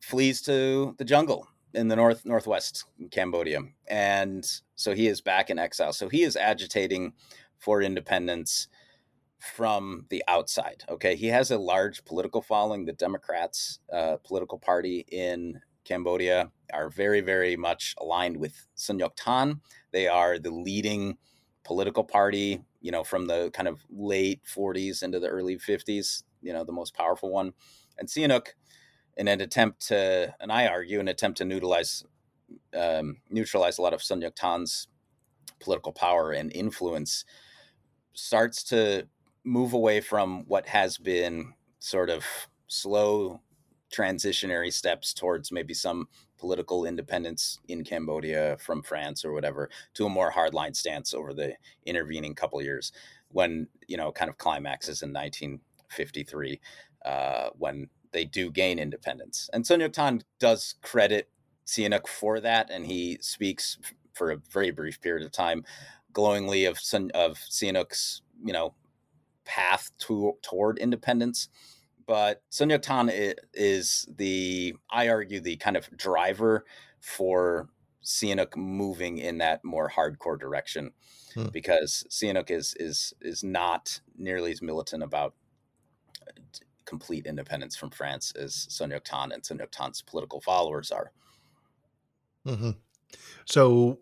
[0.00, 5.58] flees to the jungle in the north northwest Cambodia, and so he is back in
[5.58, 5.92] exile.
[5.92, 7.14] So he is agitating
[7.58, 8.68] for independence
[9.40, 10.84] from the outside.
[10.88, 12.84] Okay, he has a large political following.
[12.84, 19.16] The Democrats, uh, political party in Cambodia, are very, very much aligned with Son Ngoc
[19.16, 19.60] Thanh.
[19.92, 21.18] They are the leading
[21.64, 26.22] political party, you know, from the kind of late 40s into the early 50s.
[26.42, 27.52] You know, the most powerful one.
[27.98, 28.48] And Sihanouk,
[29.16, 32.04] in an attempt to, and I argue, an attempt to neutralize
[32.76, 34.88] um, neutralize a lot of Son Ngoc Thanh's
[35.60, 37.24] political power and influence,
[38.14, 39.06] starts to
[39.44, 42.24] move away from what has been sort of
[42.66, 43.40] slow
[43.92, 50.08] transitionary steps towards maybe some political independence in Cambodia from France or whatever to a
[50.08, 52.92] more hardline stance over the intervening couple years
[53.28, 56.60] when you know kind of climaxes in 1953
[57.04, 61.28] uh, when they do gain independence and Ngoc Thanh does credit
[61.66, 63.78] Sihanouk for that and he speaks
[64.14, 65.64] for a very brief period of time
[66.12, 68.74] glowingly of Sun, of Sihanouk's you know
[69.44, 71.48] path to, toward independence.
[72.10, 76.64] But Ngoc Thanh is the, I argue, the kind of driver
[76.98, 77.68] for
[78.04, 80.90] Sihanouk moving in that more hardcore direction,
[81.34, 81.46] hmm.
[81.52, 85.34] because Sihanouk is is is not nearly as militant about
[86.26, 86.32] uh,
[86.84, 91.12] complete independence from France as Ngoc Thanh and Ngoc Thanh's political followers are.
[92.44, 92.70] Mm-hmm.
[93.44, 94.00] So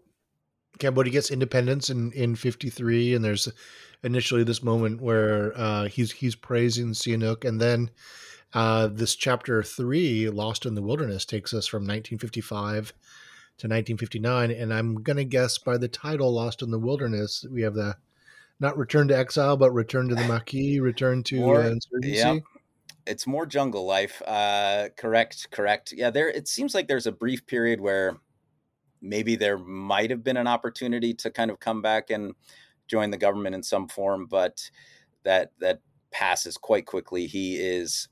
[0.79, 3.51] Cambodia gets independence in in 53 and there's
[4.03, 7.91] initially this moment where uh, he's he's praising Sihanouk, and then
[8.55, 12.93] uh, this chapter three, Lost in the Wilderness, takes us from 1955
[13.59, 17.75] to 1959, and I'm gonna guess by the title "Lost in the Wilderness," we have
[17.75, 17.97] the
[18.61, 22.17] not return to exile, but return to the Maquis, return to or, uh, insurgency.
[22.17, 22.39] Yeah.
[23.07, 24.21] It's more jungle life.
[24.27, 25.95] Uh, correct, correct.
[25.97, 26.29] Yeah, there.
[26.29, 28.19] It seems like there's a brief period where
[29.01, 32.35] maybe there might have been an opportunity to kind of come back and
[32.89, 34.71] join the government in some form, but
[35.25, 37.27] that that passes quite quickly.
[37.27, 38.09] He is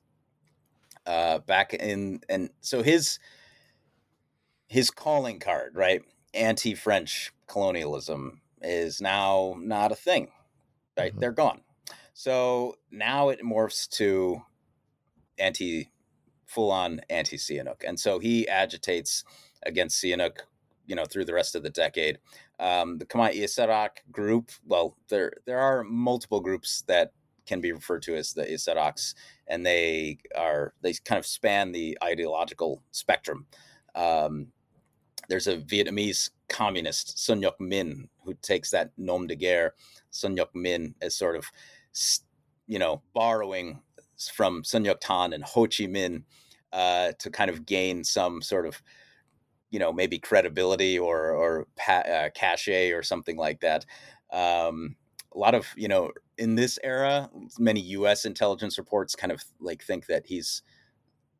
[1.06, 3.18] uh, back in, and so his
[4.68, 6.02] his calling card, right,
[6.34, 10.28] anti-French colonialism, is now not a thing.
[10.98, 11.20] Right, mm-hmm.
[11.20, 11.60] they're gone.
[12.14, 14.42] So now it morphs to
[15.38, 15.90] anti,
[16.46, 19.24] full on anti Sihanouk, and so he agitates
[19.64, 20.38] against Sihanouk
[20.86, 22.18] you know through the rest of the decade.
[22.58, 27.12] Um, the Khmer Isarak group, well, there there are multiple groups that
[27.46, 29.14] can be referred to as the Isaraks,
[29.46, 33.46] and they are they kind of span the ideological spectrum.
[33.94, 34.48] Um,
[35.28, 39.74] there's a Vietnamese communist, Son Ngoc Minh, who takes that nom de guerre,
[40.10, 41.50] Son Ngoc Minh, as sort of,
[42.66, 43.80] you know, borrowing
[44.32, 46.22] from Son Ngoc Thanh and Ho Chi Minh
[46.72, 48.80] uh, to kind of gain some sort of
[49.70, 53.84] you know maybe credibility or or pa- uh, cachet or something like that.
[54.32, 54.96] Um,
[55.34, 58.24] a lot of you know in this era, many U.S.
[58.24, 60.62] intelligence reports kind of like think that he's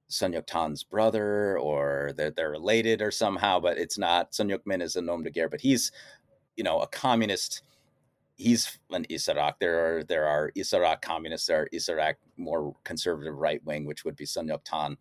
[0.08, 4.34] Son Ngoc Thanh's brother or that they're related or somehow, but it's not.
[4.34, 5.92] Son Ngoc Minh is a nom de guerre, but he's
[6.56, 7.62] you know a communist.
[8.36, 9.54] He's an Isarak.
[9.60, 11.46] There are there are Isarak communists.
[11.46, 14.96] There are Isarak more conservative right wing, which would be Son Ngoc Thanh.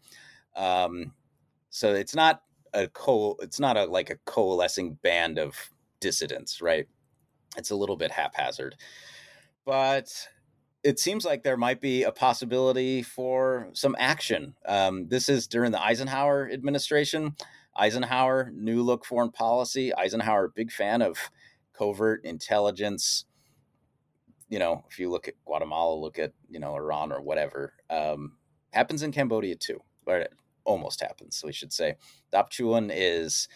[0.56, 1.14] Um,
[1.70, 2.42] so it's not
[2.76, 6.88] a co it's not a like a coalescing band of dissidents, right?
[7.58, 8.76] It's a little bit haphazard.
[9.66, 10.28] But
[10.84, 14.56] it seems like there might be a possibility for some action.
[14.68, 17.36] Um, this is during the Eisenhower administration.
[17.76, 19.94] Eisenhower, new look foreign policy.
[19.96, 21.18] Eisenhower, big fan of
[21.74, 23.26] covert intelligence.
[24.48, 27.74] You know, if you look at Guatemala, look at, you know, Iran or whatever.
[27.90, 28.38] Um,
[28.72, 29.82] happens in Cambodia too
[30.65, 31.95] almost happens, we should say.
[32.32, 33.47] Dap Chhuon is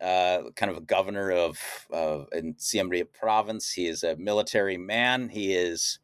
[0.00, 1.58] uh, kind of a governor of,
[1.90, 3.72] of in Siem Reap province.
[3.72, 5.28] He is a military man.
[5.28, 5.98] He is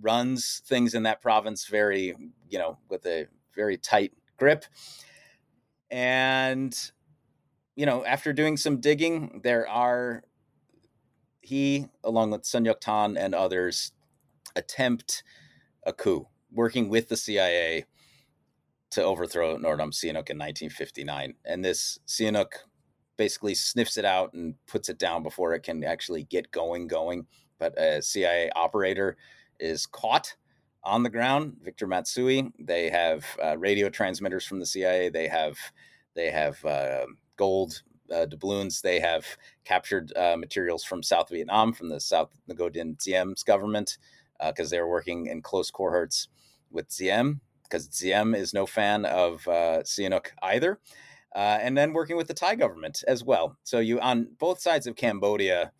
[0.00, 2.14] runs things in that province very,
[2.48, 4.64] you know, with a very tight grip.
[5.90, 6.76] And,
[7.76, 10.24] you know, after doing some digging, there are,
[11.40, 13.92] he, along with Son Ngoc Thanh and others,
[14.56, 15.22] attempt
[15.84, 17.84] a coup, working with the CIA
[18.94, 21.34] to overthrow Norodom Sihanouk in 1959.
[21.44, 22.52] And this Sihanouk
[23.16, 27.26] basically sniffs it out and puts it down before it can actually get going, going.
[27.58, 29.16] But a CIA operator
[29.58, 30.34] is caught
[30.84, 31.56] on the ground.
[31.62, 32.52] Victor Matsui.
[32.58, 35.08] They have uh, radio transmitters from the CIA.
[35.08, 35.58] They have
[36.14, 37.82] they have uh, gold
[38.14, 38.80] uh, doubloons.
[38.80, 39.26] They have
[39.64, 43.98] captured uh, materials from South Vietnam from the South Ngo Dinh Diem's government
[44.46, 46.28] because uh, they were working in close cohorts
[46.70, 50.78] with Diem because Diem is no fan of uh, Sihanouk either.
[51.34, 53.56] Uh, and then working with the Thai government as well.
[53.64, 55.72] So you on both sides of Cambodia,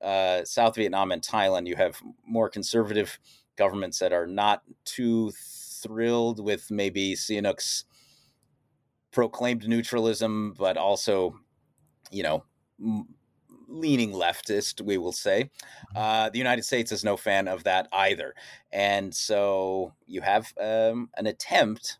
[0.00, 3.18] uh, South Vietnam and Thailand, you have more conservative
[3.56, 5.30] governments that are not too
[5.82, 7.84] thrilled with maybe Sihanouk's
[9.10, 11.38] proclaimed neutralism, but also,
[12.10, 12.44] you know,
[12.80, 13.08] m-
[13.72, 15.44] leaning leftist, we will say.
[15.44, 15.96] Mm-hmm.
[15.96, 18.34] Uh, the United States is no fan of that either.
[18.70, 21.98] And so you have um, an attempt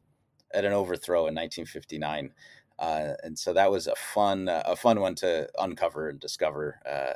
[0.55, 2.31] at an overthrow in 1959.
[2.79, 6.81] Uh, and so that was a fun, uh, a fun one to uncover and discover
[6.89, 7.15] uh,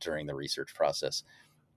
[0.00, 1.24] during the research process.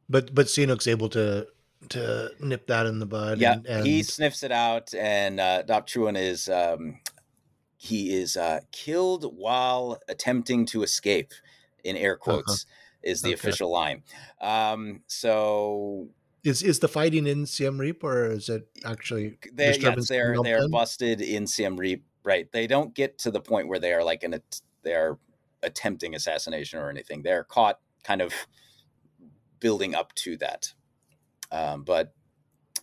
[0.10, 1.48] But but Sihanouk's able to
[1.90, 3.40] to nip that in the bud.
[3.40, 3.88] Yeah, and, and...
[3.88, 7.00] he sniffs it out, and uh, Dap Chhuon is um,
[7.78, 11.32] he is uh, killed while attempting to escape.
[11.84, 12.42] In air uh-huh.
[12.42, 13.12] quotes, uh-huh.
[13.12, 13.34] is the okay.
[13.36, 14.04] official line.
[14.42, 16.10] Um, so
[16.44, 19.38] is is the fighting in Siem Reap or is it actually?
[19.54, 22.04] They, yes, they're they're busted in Siem Reap.
[22.24, 24.42] Right, they don't get to the point where they are like in a
[24.84, 25.18] they are
[25.64, 27.22] attempting assassination or anything.
[27.22, 28.34] They're caught kind of
[29.60, 30.74] building up to that.
[31.52, 32.14] Um, but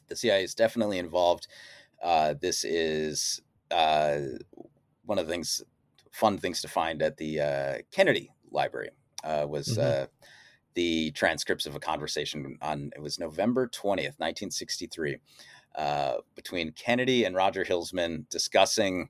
[0.09, 1.47] the CIA is definitely involved.
[2.03, 4.19] Uh, this is uh,
[5.05, 5.63] one of the things,
[6.11, 8.91] fun things to find at the uh, Kennedy Library
[9.23, 10.05] uh, was mm-hmm.
[10.05, 10.07] Uh,
[10.75, 15.19] the transcripts of a conversation on it was November twentieth, nineteen sixty three,
[15.77, 19.09] uh, between Kennedy and Roger Hilsman discussing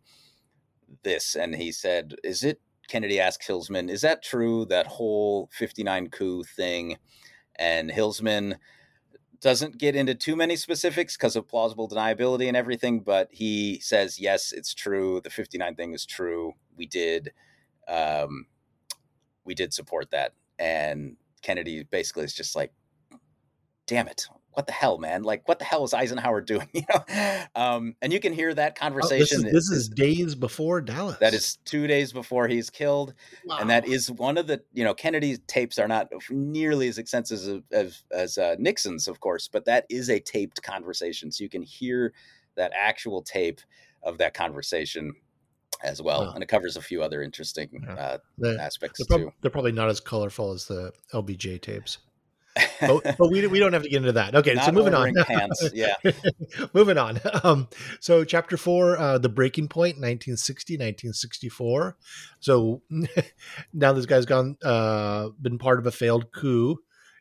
[1.03, 4.67] this, and he said, "Is it?" Kennedy asked Hilsman, "Is that true?
[4.67, 6.99] That whole fifty nine coup thing?"
[7.57, 8.57] And Hilsman
[9.45, 14.19] doesn't get into too many specifics because of plausible deniability and everything, but he says,
[14.19, 15.21] yes, it's true.
[15.23, 16.55] The 59 thing is true.
[16.75, 17.31] We did,
[17.87, 18.47] um,
[19.45, 20.33] we did support that.
[20.59, 22.73] And Kennedy basically is just like,
[23.87, 25.25] damn it what the hell, man?
[25.25, 26.69] Like, what the hell is Eisenhower doing?
[26.73, 29.41] You know, um, and you can hear that conversation.
[29.41, 31.17] Oh, this, is, this is, days before Dallas.
[31.19, 33.59] That is two days before he's killed, wow.
[33.61, 37.39] and that is one of the you know Kennedy's tapes are not nearly as extensive
[37.39, 41.51] as as, as uh, Nixon's, of course, but that is a taped conversation, so you
[41.51, 42.13] can hear
[42.57, 43.61] that actual tape
[44.03, 45.15] of that conversation
[45.85, 48.19] as well, and it covers a few other interesting uh,
[48.59, 49.37] aspects they're, prob- too.
[49.41, 51.99] They're probably not as colorful as the LBJ tapes
[52.81, 54.35] but, but, we, we don't have to get into that.
[54.35, 55.15] Okay, Not so moving on.
[55.15, 55.71] Pants.
[55.73, 55.95] Yeah,
[56.73, 57.21] moving on.
[57.43, 57.69] Um,
[58.01, 61.97] so chapter four, uh, the breaking point, 1960, 1964.
[62.41, 62.83] So
[63.73, 66.79] now this guy's gone, uh, been part of a failed coup,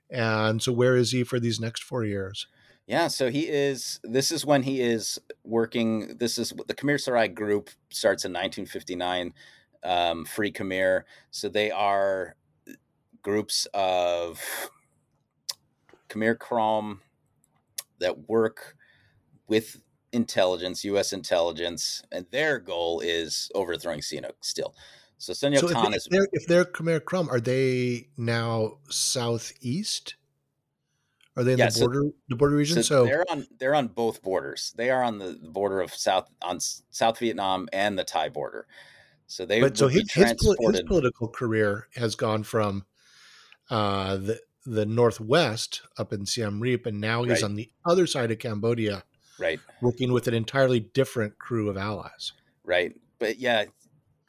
[0.09, 2.47] and so where is he for these next four years?
[2.85, 3.99] Yeah, so he is.
[4.03, 6.17] This is when he is working.
[6.17, 9.33] This is the Khmer Serai group starts in 1959.
[9.83, 11.03] Um, Free Khmer.
[11.31, 12.35] So they are
[13.21, 14.41] groups of
[16.09, 17.01] Khmer Krom
[17.99, 18.75] that work
[19.47, 21.11] with intelligence, U.S.
[21.11, 24.75] intelligence, and their goal is overthrowing Sihanouk still.
[25.17, 26.05] So Sun Yat so Tan is.
[26.05, 30.15] If they're, if they're Khmer Krom, are they now southeast?
[31.35, 32.75] Are they in yeah, the border so, the border region?
[32.77, 34.73] So, so, they're on they're on both borders.
[34.75, 38.67] They are on the border of South on South Vietnam and the Thai border.
[39.25, 42.85] So they but so his, his, his, political career has gone from
[43.69, 47.43] uh, the the northwest up in Siem Reap, and now he's right.
[47.43, 49.03] on the other side of Cambodia,
[49.39, 52.33] right, working with an entirely different crew of allies.
[52.63, 53.65] Right, but yeah,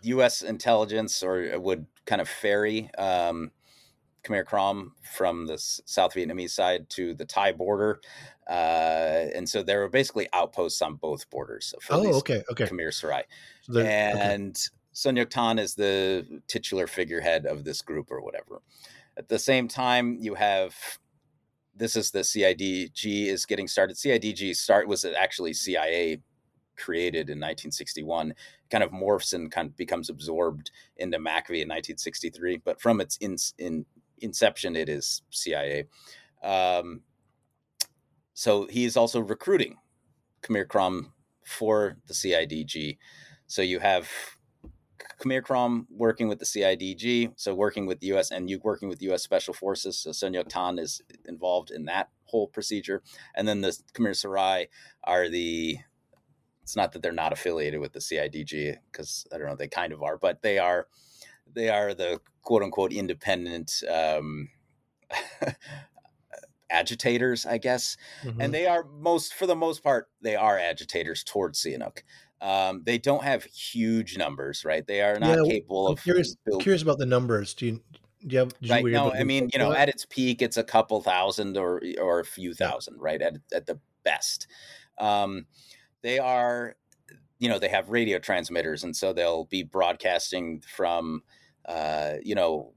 [0.02, 0.42] U.S.
[0.42, 3.50] intelligence or would kind of ferry um,
[4.24, 8.00] Khmer Krom from the South Vietnamese side to the Thai border,
[8.48, 11.74] uh, and so there were basically outposts on both borders.
[11.90, 12.64] oh, okay, okay.
[12.66, 13.22] Khmer Serai,
[13.62, 14.76] so and okay.
[14.92, 18.62] Son Ngoc Thanh is the titular figurehead of this group or whatever.
[19.16, 20.74] At the same time, you have
[21.76, 23.96] this is the CIDG is getting started.
[23.96, 26.20] CIDG start was actually CIA
[26.76, 28.34] created in 1961,
[28.70, 32.58] kind of morphs and kind of becomes absorbed into MACV in 1963.
[32.64, 33.86] But from its in, in
[34.18, 35.84] inception, it is CIA.
[36.42, 37.02] Um,
[38.34, 39.76] so is also recruiting
[40.42, 41.12] Khmer Krom
[41.44, 42.98] for the CIDG.
[43.46, 44.10] So you have
[45.20, 48.30] Khmer Krom working with the CIDG, so working with the U.S.
[48.30, 49.22] and you working with U.S.
[49.22, 49.98] Special Forces.
[49.98, 53.02] So Son Ngoc Thanh is involved in that whole procedure,
[53.34, 54.68] and then the Khmer Serai
[55.04, 55.78] are the.
[56.62, 59.92] It's not that they're not affiliated with the CIDG because I don't know they kind
[59.92, 60.88] of are, but they are
[61.52, 64.48] they are the quote unquote independent um,
[66.70, 68.40] agitators, I guess, mm-hmm.
[68.40, 72.02] and they are most for the most part they are agitators towards Sihanouk.
[72.40, 74.86] Um, they don't have huge numbers, right?
[74.86, 76.02] They are not yeah, capable I'm of.
[76.02, 77.54] Curious, curious about the numbers.
[77.54, 77.82] Do you?
[78.26, 78.84] Do you have, right.
[78.84, 82.24] No, I mean, you know, at its peak, it's a couple thousand or or a
[82.24, 83.20] few thousand, right?
[83.20, 84.46] At at the best,
[84.98, 85.46] um,
[86.02, 86.76] they are,
[87.38, 91.22] you know, they have radio transmitters, and so they'll be broadcasting from,
[91.66, 92.72] uh, you know,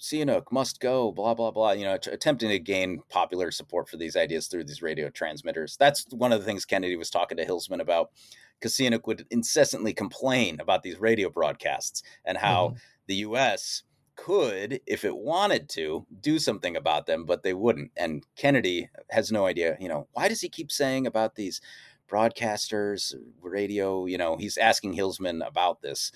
[0.00, 4.16] Sihanouk must go, blah, blah, blah, you know, attempting to gain popular support for these
[4.16, 5.76] ideas through these radio transmitters.
[5.78, 8.10] That's one of the things Kennedy was talking to Hilsman about
[8.58, 12.76] because Sihanouk would incessantly complain about these radio broadcasts and how mm-hmm.
[13.06, 13.82] the U.S.
[14.16, 17.90] could, if it wanted to, do something about them, but they wouldn't.
[17.96, 21.60] And Kennedy has no idea, you know, why does he keep saying about these
[22.10, 24.06] broadcasters, radio?
[24.06, 26.12] You know, he's asking Hilsman about this.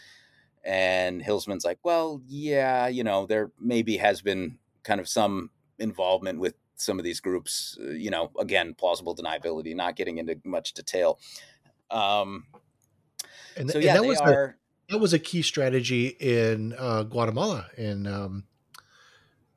[0.64, 6.38] And Hilsman's like, well, yeah, you know, there maybe has been kind of some involvement
[6.38, 10.72] with some of these groups, uh, you know, again, plausible deniability, not getting into much
[10.72, 11.18] detail.
[11.90, 12.46] Um,
[13.56, 14.44] and, so yeah, and that was are.
[14.44, 18.44] A, that was a key strategy in uh, Guatemala in um,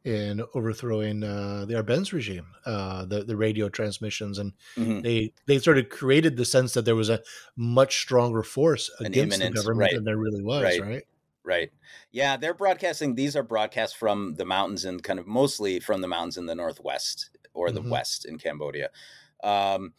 [0.03, 5.01] in overthrowing uh, the Arbenz regime, uh, the the radio transmissions, and mm-hmm.
[5.01, 7.21] they they sort of created the sense that there was a
[7.55, 9.95] much stronger force against imminent, the government right.
[9.95, 10.81] than there really was, right?
[10.81, 11.03] Right.
[11.45, 11.71] Right.
[12.11, 13.15] Yeah, they're broadcasting.
[13.15, 16.55] These are broadcast from the mountains and kind of mostly from the mountains in the
[16.55, 17.89] northwest or the mm-hmm.
[17.89, 18.89] west in Cambodia.
[19.43, 19.93] Um,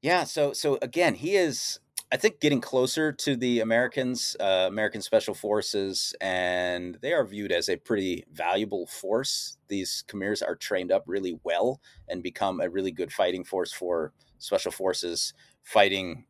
[0.00, 0.24] yeah.
[0.24, 1.80] So so again, he is.
[2.10, 7.52] I think getting closer to the Americans, uh, American Special Forces, and they are viewed
[7.52, 9.58] as a pretty valuable force.
[9.68, 14.14] These Khmers are trained up really well and become a really good fighting force for
[14.38, 16.24] Special Forces fighting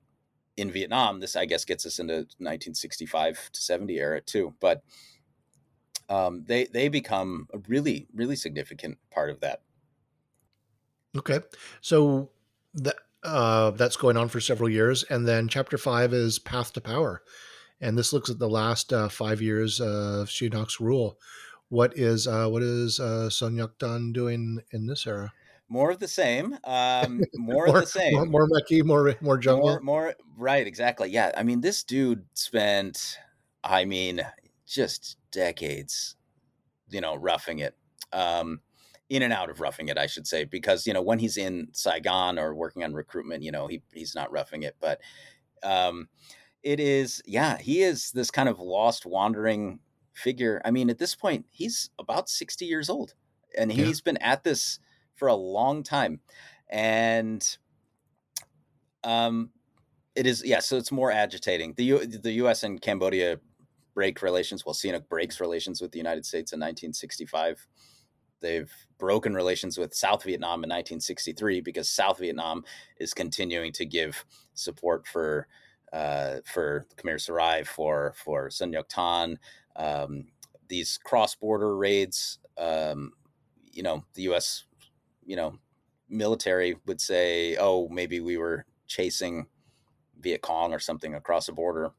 [0.57, 1.21] in Vietnam.
[1.21, 4.55] This, I guess, gets us into 1965 to 70 era too.
[4.59, 4.83] But
[6.09, 9.63] um, they they become a really really significant part of that.
[11.17, 11.41] Okay,
[11.81, 12.31] so
[12.75, 15.05] that uh, that's going on for several years.
[15.05, 17.23] And then chapter five is Path to Power.
[17.81, 21.19] And this looks at the last uh, five years of Sihanouk's rule.
[21.69, 25.33] What is uh, what is uh, Son Ngoc Thanh doing in this era?
[25.69, 26.57] More of the same.
[26.65, 28.15] Um, more, more, of the same.
[28.15, 29.69] More, more Meki, more more jungle.
[29.69, 31.11] More, more right, exactly.
[31.11, 33.19] Yeah, I mean, this dude spent,
[33.63, 34.23] I mean,
[34.67, 36.17] just decades,
[36.89, 37.77] you know, roughing it.
[38.15, 38.61] Um,
[39.09, 41.69] in and out of roughing it, I should say, because you know when he's in
[41.73, 45.01] Saigon or working on recruitment, you know he he's not roughing it, but
[45.63, 46.09] um,
[46.63, 49.81] it is yeah he is this kind of lost wandering
[50.13, 50.61] figure.
[50.65, 53.15] I mean, at this point, he's about sixty years old,
[53.57, 54.13] and he's yeah.
[54.13, 54.79] been at this
[55.15, 56.21] for a long time,
[56.69, 57.57] and
[59.05, 59.51] um,
[60.15, 60.61] it is yeah.
[60.61, 61.75] So it's more agitating.
[61.77, 62.63] The U, the U.S.
[62.63, 63.41] and Cambodia
[63.95, 64.67] break relations.
[64.67, 67.67] Well, Sihanouk breaks relations with the United States in 1965
[68.41, 72.65] They've broken relations with South Vietnam in 1963 because South Vietnam
[72.99, 74.25] is continuing to give
[74.55, 75.47] support for
[75.93, 79.37] uh, for Khmer Serai, for for Son Ngoc Thanh.
[79.77, 80.27] Um,
[80.69, 83.13] these cross border raids, um,
[83.73, 84.65] you know, the U.S.
[85.25, 85.59] you know
[86.09, 89.47] military would say, oh, maybe we were chasing
[90.21, 91.93] Viet Cong or something across the border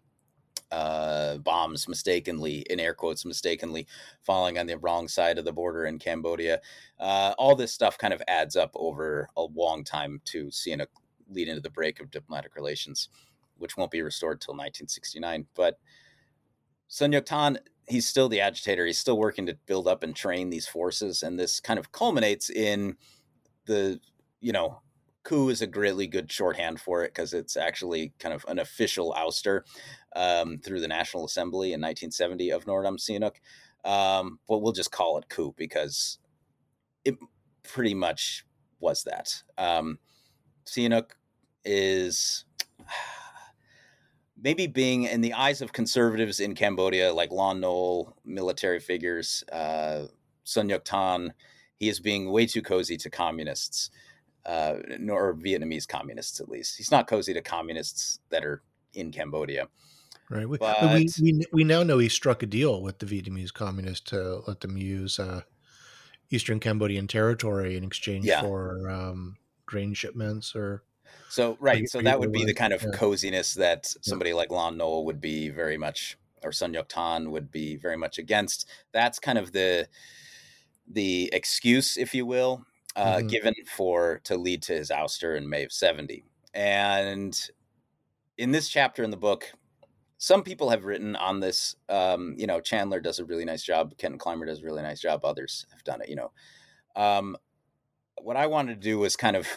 [0.72, 3.88] uh, bombs mistakenly, in air quotes, mistakenly
[4.22, 6.60] falling on the wrong side of the border in Cambodia.
[7.00, 10.88] Uh, all this stuff kind of adds up over a long time to seeing a
[11.30, 13.10] lead into the break of diplomatic relations,
[13.58, 15.48] which won't be restored till 1969.
[15.56, 15.80] But
[16.88, 17.58] Son Ngoc Thanh,
[17.88, 18.86] he's still the agitator.
[18.86, 22.50] He's still working to build up and train these forces, and this kind of culminates
[22.50, 22.98] in
[23.66, 24.00] the
[24.42, 24.82] you know
[25.24, 29.14] coup is a really good shorthand for it because it's actually kind of an official
[29.18, 29.62] ouster
[30.16, 33.36] um, through the National Assembly in 1970 of Norodom Sihanouk.
[33.90, 36.20] Um, but we'll just call it coup because
[37.06, 37.16] it
[37.64, 38.46] pretty much
[38.80, 39.42] was that.
[39.58, 40.00] Um,
[40.66, 41.12] Sihanouk
[41.64, 42.46] is
[44.42, 50.06] maybe being in the eyes of conservatives in Cambodia, like Lon Nol, military figures, uh,
[50.44, 51.32] Son Ngoc Thanh,
[51.76, 53.90] he is being way too cozy to communists
[54.46, 56.78] uh, nor Vietnamese communists, at least.
[56.78, 58.62] He's not cozy to communists that are
[58.94, 59.68] in Cambodia.
[60.30, 60.48] Right.
[60.48, 64.12] We, but, we, we, we now know he struck a deal with the Vietnamese communists
[64.12, 65.42] to let them use uh,
[66.30, 68.42] Eastern Cambodian territory in exchange yeah.
[68.42, 70.84] for um, grain shipments or
[71.30, 72.90] so right so that would be the kind of yeah.
[72.92, 74.36] coziness that somebody yeah.
[74.36, 78.18] like lon nol would be very much or Son Ngoc Thanh would be very much
[78.18, 79.88] against that's kind of the
[80.88, 82.66] the excuse if you will
[82.96, 83.28] uh, mm-hmm.
[83.28, 86.24] given for to lead to his ouster in may of 70
[86.54, 87.40] and
[88.38, 89.52] in this chapter in the book
[90.20, 91.76] some people have written on this.
[91.88, 93.98] Um, you know, Chandler does a really nice job.
[93.98, 95.24] Kenton Clymer does a really nice job.
[95.24, 96.10] Others have done it.
[96.10, 96.32] You know,
[96.96, 97.38] um,
[98.22, 99.48] what I wanted to do was kind of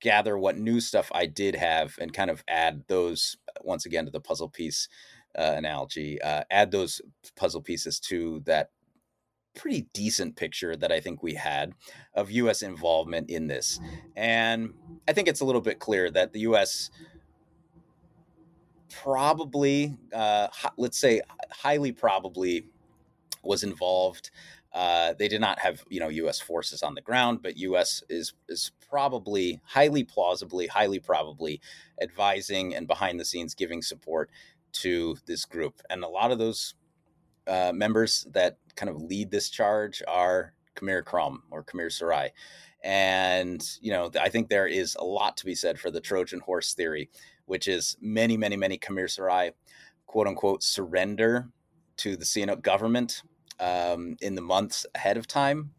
[0.00, 4.10] gather what new stuff I did have and kind of add those once again to
[4.10, 4.88] the puzzle piece
[5.38, 6.20] uh, analogy.
[6.20, 7.00] Uh, add those
[7.36, 8.70] puzzle pieces to that
[9.54, 11.72] pretty decent picture that I think we had
[12.14, 12.62] of U.S.
[12.62, 13.78] involvement in this,
[14.16, 14.74] and
[15.06, 16.90] I think it's a little bit clear that the U.S
[19.02, 21.20] probably, uh, let's say,
[21.50, 22.66] highly probably
[23.42, 24.30] was involved.
[24.72, 26.40] Uh, they did not have, you know, U.S.
[26.40, 28.02] forces on the ground, but U.S.
[28.08, 31.60] is is probably highly plausibly, highly probably
[32.02, 34.30] advising and behind the scenes giving support
[34.72, 35.80] to this group.
[35.90, 36.74] And a lot of those
[37.46, 42.32] uh, members that kind of lead this charge are Khmer Krom or Khmer Serai.
[42.82, 46.40] And, you know, I think there is a lot to be said for the Trojan
[46.40, 47.08] horse theory
[47.46, 49.52] which is many, many, many Khmer Serai,
[50.06, 51.48] quote unquote, surrender
[51.96, 53.22] to the Sihanouk government
[53.60, 55.70] um, in the months ahead of time.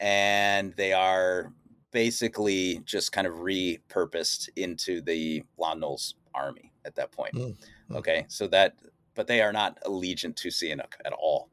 [0.00, 1.52] And they are
[1.90, 7.34] basically just kind of repurposed into the Lon Nol's army at that point.
[7.34, 7.96] Mm-hmm.
[7.96, 8.24] Okay.
[8.28, 8.76] So that,
[9.14, 11.50] but they are not allegiant to Sihanouk at all.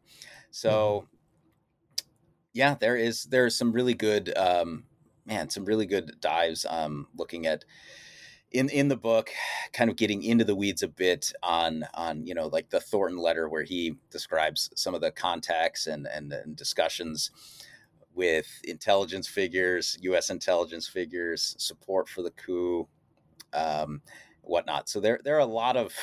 [0.51, 2.05] So, mm-hmm.
[2.53, 4.83] yeah, there is, there's some really good, um,
[5.25, 7.65] man, some really good dives um, looking at
[8.51, 9.29] in in the book
[9.73, 13.19] kind of getting into the weeds a bit on on you know like the thornton
[13.19, 17.31] letter where he describes some of the contacts and and, and discussions
[18.13, 22.87] with intelligence figures u.s intelligence figures support for the coup
[23.53, 24.01] um,
[24.41, 24.89] whatnot.
[24.89, 25.93] So there there are a lot of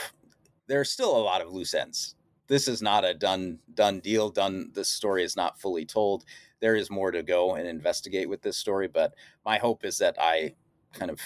[0.67, 2.15] there's still a lot of loose ends.
[2.47, 6.25] This is not a done done deal done this story is not fully told.
[6.61, 9.13] There is more to go and investigate with this story but
[9.45, 10.55] my hope is that i
[10.95, 11.21] kind of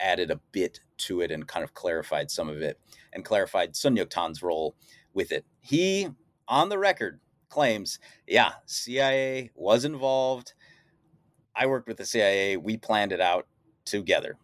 [0.00, 2.78] added a bit to it and kind of clarified some of it
[3.12, 4.74] and clarified Son Ngoc Thanh's role
[5.14, 5.44] with it.
[5.60, 6.08] He,
[6.48, 10.54] on the record, claims, yeah, CIA was involved.
[11.54, 12.56] I worked with the CIA.
[12.56, 13.46] We planned it out
[13.84, 14.38] together.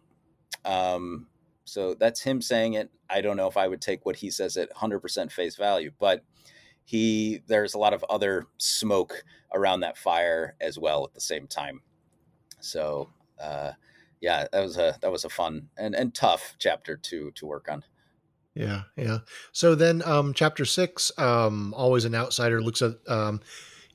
[0.65, 1.27] Um,
[1.65, 2.89] so that's him saying it.
[3.09, 6.23] I don't know if I would take what he says at 100% face value, but
[6.85, 11.47] he there's a lot of other smoke around that fire as well at the same
[11.47, 11.81] time.
[12.61, 13.09] So
[13.41, 13.71] uh,
[14.21, 17.67] yeah, that was a that was a fun and and tough chapter to to work
[17.69, 17.83] on.
[18.57, 19.19] Yeah, yeah.
[19.51, 23.39] So then, um, chapter six, um, always an outsider, looks at um,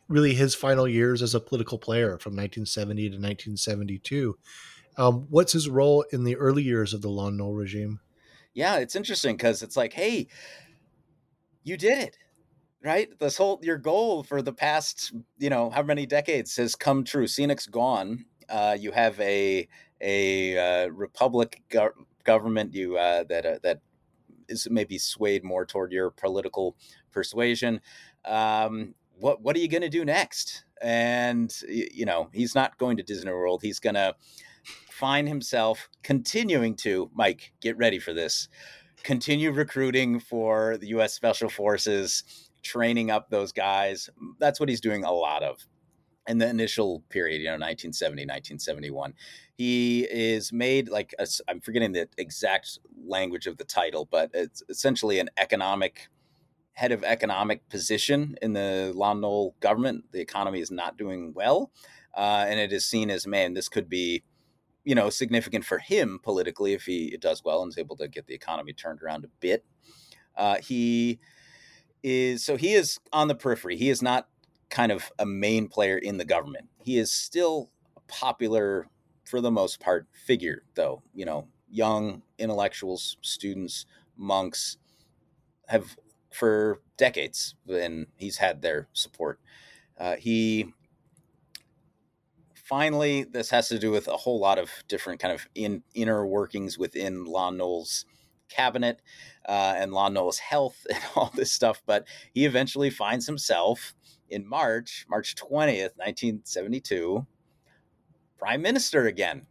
[0.08, 4.38] really his final years as a political player from 1970 to 1972.
[4.96, 8.00] Um, what's his role in the early years of the Lon Nol regime?
[8.54, 10.28] Yeah, it's interesting because it's like, hey,
[11.64, 12.18] you did it,
[12.84, 13.08] right?
[13.18, 17.26] This whole your goal for the past, you know, how many decades has come true.
[17.26, 18.26] Sihanouk's gone.
[18.48, 19.66] Uh, you have a
[20.02, 21.92] a uh, republic go-
[22.24, 23.80] government you uh, that uh, that
[24.48, 26.76] is maybe swayed more toward your political
[27.10, 27.80] persuasion.
[28.24, 30.64] Um, what what are you going to do next?
[30.82, 33.62] And you know he's not going to Disney World.
[33.62, 34.14] He's going to
[34.90, 37.52] find himself continuing to Mike.
[37.60, 38.48] Get ready for this.
[39.02, 41.14] Continue recruiting for the U.S.
[41.14, 44.08] Special Forces, training up those guys.
[44.38, 45.58] That's what he's doing a lot of
[46.28, 49.14] in the initial period, you know, 1970, 1971.
[49.62, 54.60] He is made like i am forgetting the exact language of the title, but it's
[54.68, 56.08] essentially an economic
[56.72, 60.06] head of economic position in the Lon Nol government.
[60.10, 61.70] The economy is not doing well,
[62.16, 64.24] uh, and it is seen as man, this could be,
[64.82, 68.26] you know, significant for him politically if he does well and is able to get
[68.26, 69.64] the economy turned around a bit.
[70.36, 71.20] Uh, he
[72.02, 73.76] is so he is on the periphery.
[73.76, 74.26] He is not
[74.70, 76.68] kind of a main player in the government.
[76.82, 77.70] He is still
[78.08, 78.88] popular,
[79.32, 81.02] for the most part, figure, though.
[81.14, 84.76] You know, young intellectuals, students, monks
[85.68, 85.96] have
[86.30, 89.40] for decades, and he's had their support.
[89.98, 90.74] Uh, he
[92.52, 96.26] finally, this has to do with a whole lot of different kind of in, inner
[96.26, 98.04] workings within Lon Nol's
[98.50, 99.00] cabinet
[99.48, 101.82] uh, and Lon Nol's health and all this stuff.
[101.86, 103.94] But he eventually finds himself
[104.28, 107.26] in March, March 20th, 1972,
[108.42, 109.46] prime minister again.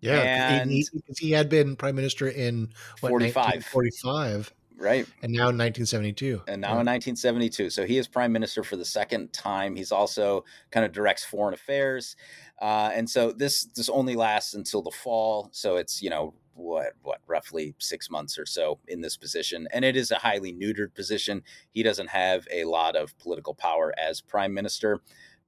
[0.00, 0.86] Yeah, and he,
[1.18, 2.68] he, had been prime minister in
[3.00, 3.64] what, 45.
[3.64, 4.52] 45.
[4.76, 5.06] right.
[5.22, 6.42] And now in 1972.
[6.46, 7.70] And now in 1972.
[7.70, 9.74] So he is prime minister for the second time.
[9.74, 12.16] He's also kind of directs foreign affairs.
[12.60, 15.48] Uh, and so this this only lasts until the fall.
[15.52, 19.84] So it's, you know, what what roughly six months or so in this position and
[19.84, 21.42] it is a highly neutered position
[21.72, 25.00] he doesn't have a lot of political power as prime minister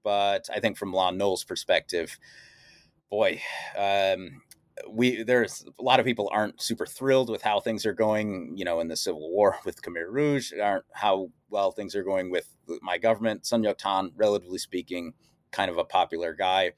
[0.02, 2.18] but i think from lon nol's perspective
[3.10, 3.40] boy
[3.78, 4.42] um,
[4.88, 8.64] we there's a lot of people aren't super thrilled with how things are going you
[8.64, 12.48] know in the civil war with khmer rouge aren't how well things are going with
[12.82, 15.12] my government Son Ngoc Thanh relatively speaking
[15.50, 16.72] kind of a popular guy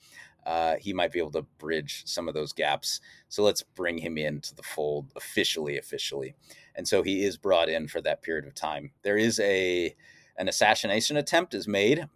[0.48, 3.02] uh, he might be able to bridge some of those gaps.
[3.28, 6.34] So let's bring him into the fold officially, officially.
[6.74, 8.92] And so he is brought in for that period of time.
[9.02, 9.94] There is a
[10.38, 12.06] an assassination attempt is made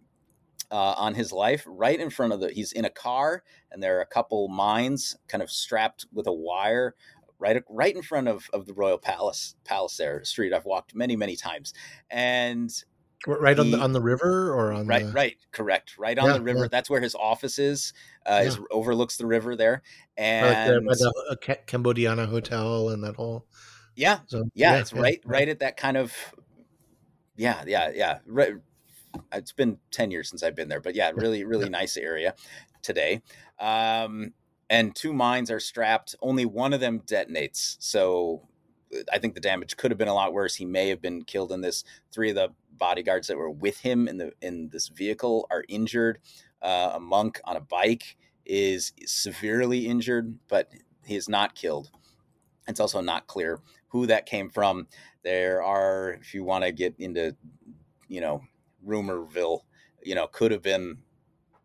[0.73, 2.49] uh, on his life right in front of the.
[2.51, 6.33] He's in a car, and there are a couple mines kind of strapped with a
[6.33, 6.95] wire
[7.39, 11.15] right right in front of, of the royal palace palace there street i've walked many
[11.15, 11.73] many times
[12.09, 12.83] and
[13.27, 15.07] right on the on the river or on right the...
[15.07, 16.67] right right, correct right on yeah, the river yeah.
[16.71, 17.91] that's where his office is
[18.25, 18.47] uh yeah.
[18.47, 19.81] is overlooks the river there
[20.15, 23.45] and like the, the cambodiana hotel and that whole
[23.95, 26.13] yeah so, yeah, it's right right at that kind of
[27.35, 28.53] yeah yeah yeah right
[29.31, 32.33] it's been 10 years since i've been there but yeah really really nice area
[32.81, 33.21] today
[33.59, 34.33] um
[34.69, 38.47] and two mines are strapped only one of them detonates so
[39.11, 40.55] I think the damage could have been a lot worse.
[40.55, 41.83] He may have been killed in this.
[42.11, 46.19] Three of the bodyguards that were with him in the in this vehicle are injured.
[46.61, 50.71] Uh, a monk on a bike is severely injured, but
[51.05, 51.89] he is not killed.
[52.67, 54.87] It's also not clear who that came from.
[55.23, 57.35] There are, if you want to get into,
[58.07, 58.41] you know,
[58.85, 59.61] rumorville,
[60.03, 60.97] you know, could have been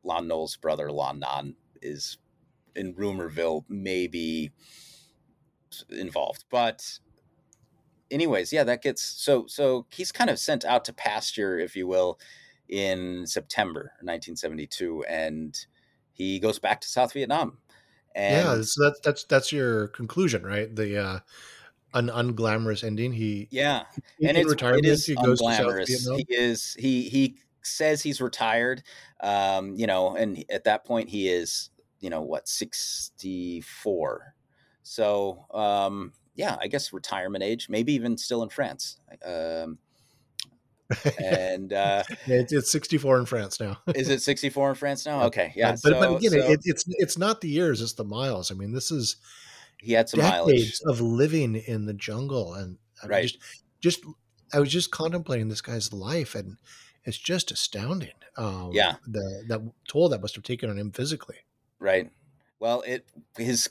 [0.05, 2.19] Lon Nol's brother, Lon Non, is
[2.75, 4.53] in rumorville, maybe
[5.91, 6.45] involved.
[6.51, 6.99] But
[8.11, 11.87] anyways, yeah, that gets so so he's kind of sent out to pasture, if you
[11.87, 12.19] will,
[12.69, 15.59] in September 1972, and
[16.13, 17.59] he goes back to South Vietnam.
[18.15, 20.75] And yeah, so that's that's that's your conclusion, right?
[20.75, 21.19] The uh,
[21.95, 23.13] an unglamorous ending.
[23.13, 23.85] He yeah,
[24.23, 24.85] and it's retirement.
[24.85, 25.89] It is he goes unglamorous.
[25.89, 28.83] He is he he says he's retired.
[29.21, 31.71] Um, you know, and at that point he is
[32.01, 34.35] you know what sixty four.
[34.83, 38.99] So um, yeah, I guess retirement age, maybe even still in France.
[39.25, 39.79] Um,
[41.21, 43.79] and uh, it's, it's 64 in France now.
[43.95, 45.23] is it 64 in France now?
[45.29, 45.73] Okay, yeah.
[45.73, 48.51] But, so, but again, so, it, it's it's not the years; it's the miles.
[48.51, 49.17] I mean, this is
[49.81, 53.23] he had some decades mileage of living in the jungle, and I mean, right.
[53.23, 53.39] just
[53.81, 54.05] just
[54.53, 56.57] I was just contemplating this guy's life, and
[57.05, 58.11] it's just astounding.
[58.37, 61.37] Um, yeah, the that toll that must have taken on him physically.
[61.79, 62.11] Right.
[62.61, 63.07] Well, it
[63.37, 63.71] his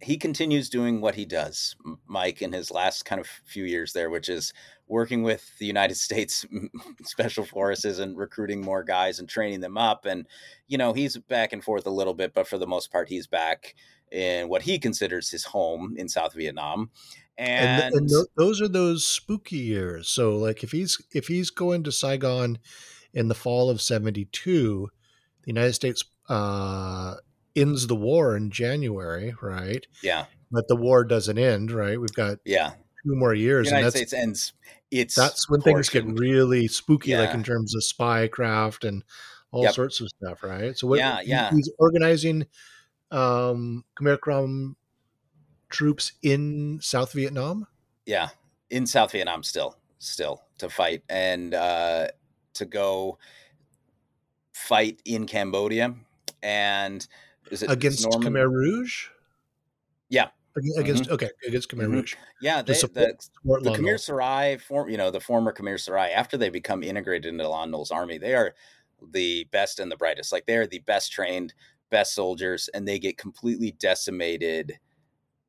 [0.00, 1.74] he continues doing what he does,
[2.06, 4.52] Mike, in his last kind of few years there, which is
[4.86, 6.46] working with the United States
[7.04, 10.06] Special Forces and recruiting more guys and training them up.
[10.06, 10.26] And,
[10.68, 13.26] you know, he's back and forth a little bit, but for the most part, he's
[13.26, 13.74] back
[14.12, 16.90] in what he considers his home in South Vietnam.
[17.36, 20.08] And, and, and th- those are those spooky years.
[20.08, 22.58] So, like, if he's if he's going to Saigon
[23.14, 24.88] in the fall of '72,
[25.42, 27.14] the United States uh,
[27.54, 29.86] ends the war in January, right?
[30.02, 30.24] Yeah.
[30.50, 32.00] But the war doesn't end, right?
[32.00, 32.72] We've got yeah
[33.06, 33.68] two more years.
[33.68, 34.52] The United States ends.
[34.90, 36.06] It's that's when portioned.
[36.06, 37.20] things get really spooky, yeah.
[37.20, 39.04] like in terms of spy craft and
[39.50, 39.74] all yep.
[39.74, 40.76] sorts of stuff, right?
[40.76, 41.50] So what, yeah, yeah.
[41.50, 42.46] he's organizing
[43.10, 44.76] um, Khmer Krom
[45.68, 47.66] troops in South Vietnam.
[48.06, 48.28] Yeah,
[48.70, 52.08] in South Vietnam still, still to fight and uh,
[52.54, 53.18] to go
[54.52, 55.94] fight in Cambodia
[56.42, 57.06] and
[57.50, 58.32] is it against Norman?
[58.32, 59.08] Khmer Rouge?
[60.08, 60.28] Yeah.
[60.76, 61.12] Against mm-hmm.
[61.12, 61.92] okay, against Khmer mm-hmm.
[61.92, 62.16] Rouge.
[62.40, 66.48] Yeah, they, the, the Khmer Serai, form, you know, the former Khmer Serai, after they
[66.48, 68.54] become integrated into Lon Nol's army, they are
[69.12, 70.32] the best and the brightest.
[70.32, 71.54] Like they are the best trained,
[71.90, 74.78] best soldiers, and they get completely decimated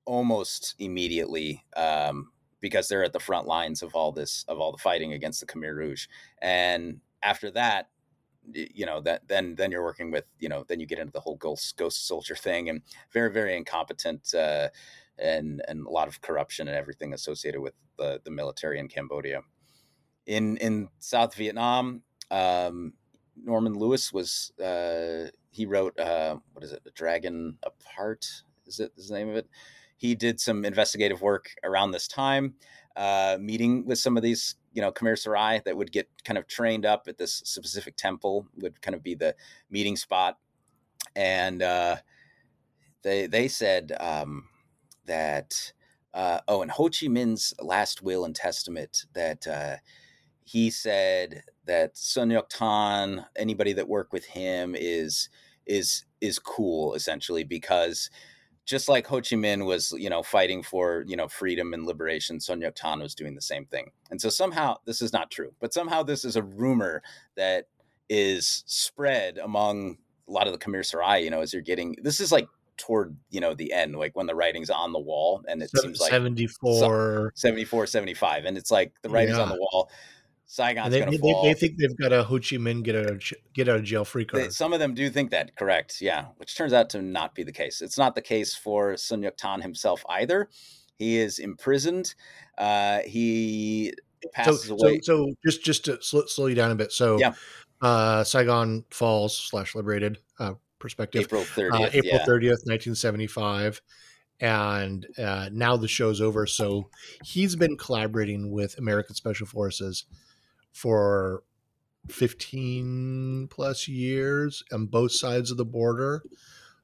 [0.05, 2.31] almost immediately um,
[2.61, 5.45] because they're at the front lines of all this of all the fighting against the
[5.45, 6.07] Khmer Rouge.
[6.41, 7.89] And after that,
[8.53, 11.19] you know that then then you're working with you know then you get into the
[11.19, 12.81] whole ghost ghost soldier thing and
[13.11, 14.69] very very incompetent uh,
[15.17, 19.41] and and a lot of corruption and everything associated with the the military in Cambodia.
[20.25, 22.93] In in South Vietnam, um,
[23.35, 28.25] Norman Lewis was uh, he wrote uh, what is it, The Dragon Apart?
[28.65, 29.47] Is it the name of it?
[29.97, 32.55] He did some investigative work around this time,
[32.95, 36.47] uh, meeting with some of these you know Khmer Serai that would get kind of
[36.47, 39.35] trained up at this specific temple would kind of be the
[39.69, 40.37] meeting spot,
[41.15, 41.97] and uh,
[43.01, 44.47] they they said um,
[45.05, 45.73] that
[46.13, 49.77] uh, oh, and Ho Chi Minh's last will and testament that uh,
[50.43, 55.29] he said that Son Ngoc Thanh, anybody that worked with him is
[55.67, 58.09] is is cool essentially because
[58.65, 62.39] just like Ho Chi Minh was, you know, fighting for, you know, freedom and liberation,
[62.39, 63.91] Son Ngoc Thanh was doing the same thing.
[64.11, 67.01] And so somehow this is not true, but somehow this is a rumor
[67.35, 67.65] that
[68.09, 69.97] is spread among
[70.27, 72.47] a lot of the Khmer Serai, you know, as you're getting this is like
[72.77, 75.99] toward, you know, the end, like when the writing's on the wall and it seems
[75.99, 78.45] like 74 74, 75.
[78.45, 79.43] And it's like the writing's yeah.
[79.43, 79.89] on the wall.
[80.49, 81.43] Saigon's they, going to they, fall.
[81.43, 83.23] They think they've got a Ho Chi Minh get out of,
[83.53, 84.45] get out of jail free card.
[84.45, 86.01] They, some of them do think that, correct?
[86.01, 87.83] Yeah, which turns out to not be the case.
[87.83, 90.49] It's not the case for Son Ngoc Thanh himself either.
[90.95, 92.15] He is imprisoned.
[92.57, 93.93] Uh, he
[94.33, 95.01] passes so, away.
[95.03, 96.91] So, so, just just to slow, slow, you down a bit.
[96.91, 97.33] So, yeah.
[97.83, 101.21] uh, Saigon falls slash liberated uh, perspective.
[101.21, 101.79] April thirtieth.
[101.79, 103.79] Uh, April thirtieth, nineteen seventy five
[104.41, 106.47] and uh, now the show's over.
[106.47, 106.89] So
[107.23, 110.05] he's been collaborating with American Special Forces
[110.71, 111.43] for
[112.09, 116.23] 15 plus years on both sides of the border.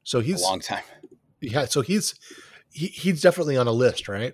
[0.03, 0.83] So he's a long time.
[1.41, 2.15] Yeah, so he's
[2.71, 4.33] he, he's definitely on a list, right?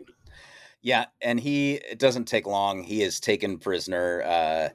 [0.81, 2.83] Yeah, and he it doesn't take long.
[2.83, 4.69] He is taken prisoner uh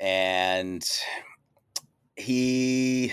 [0.00, 0.88] and
[2.16, 3.12] he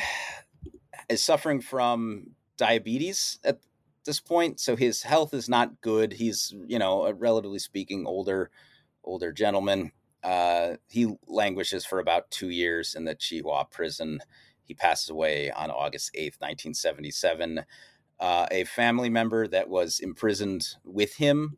[1.09, 3.59] is suffering from diabetes at
[4.05, 6.13] this point, so his health is not good.
[6.13, 8.51] He's, you know, a relatively speaking older
[9.03, 9.91] older gentleman
[10.26, 14.19] uh, he languishes for about two years in the Chi Hoa prison.
[14.63, 17.63] He passes away on August 8th, 1977.
[18.19, 21.57] Uh, a family member that was imprisoned with him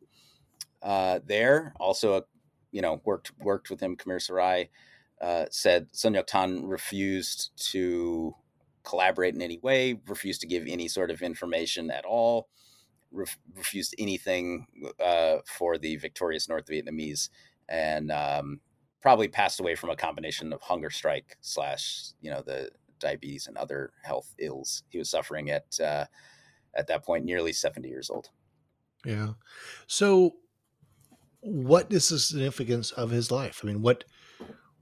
[0.82, 2.26] uh, there, also,
[2.70, 4.68] you know, worked worked with him, Khmer Serai,
[5.22, 8.34] uh, said Son Ngoc Thanh refused to
[8.84, 12.48] collaborate in any way, refused to give any sort of information at all,
[13.12, 14.66] ref- refused anything
[15.02, 17.30] uh, for the victorious North Vietnamese
[17.68, 18.60] and um,
[19.00, 23.56] probably passed away from a combination of hunger strike slash you know the diabetes and
[23.56, 26.04] other health ills he was suffering at uh,
[26.74, 28.30] at that point nearly 70 years old.
[29.04, 29.34] Yeah.
[29.86, 30.36] So
[31.40, 33.60] what is the significance of his life?
[33.62, 34.04] I mean what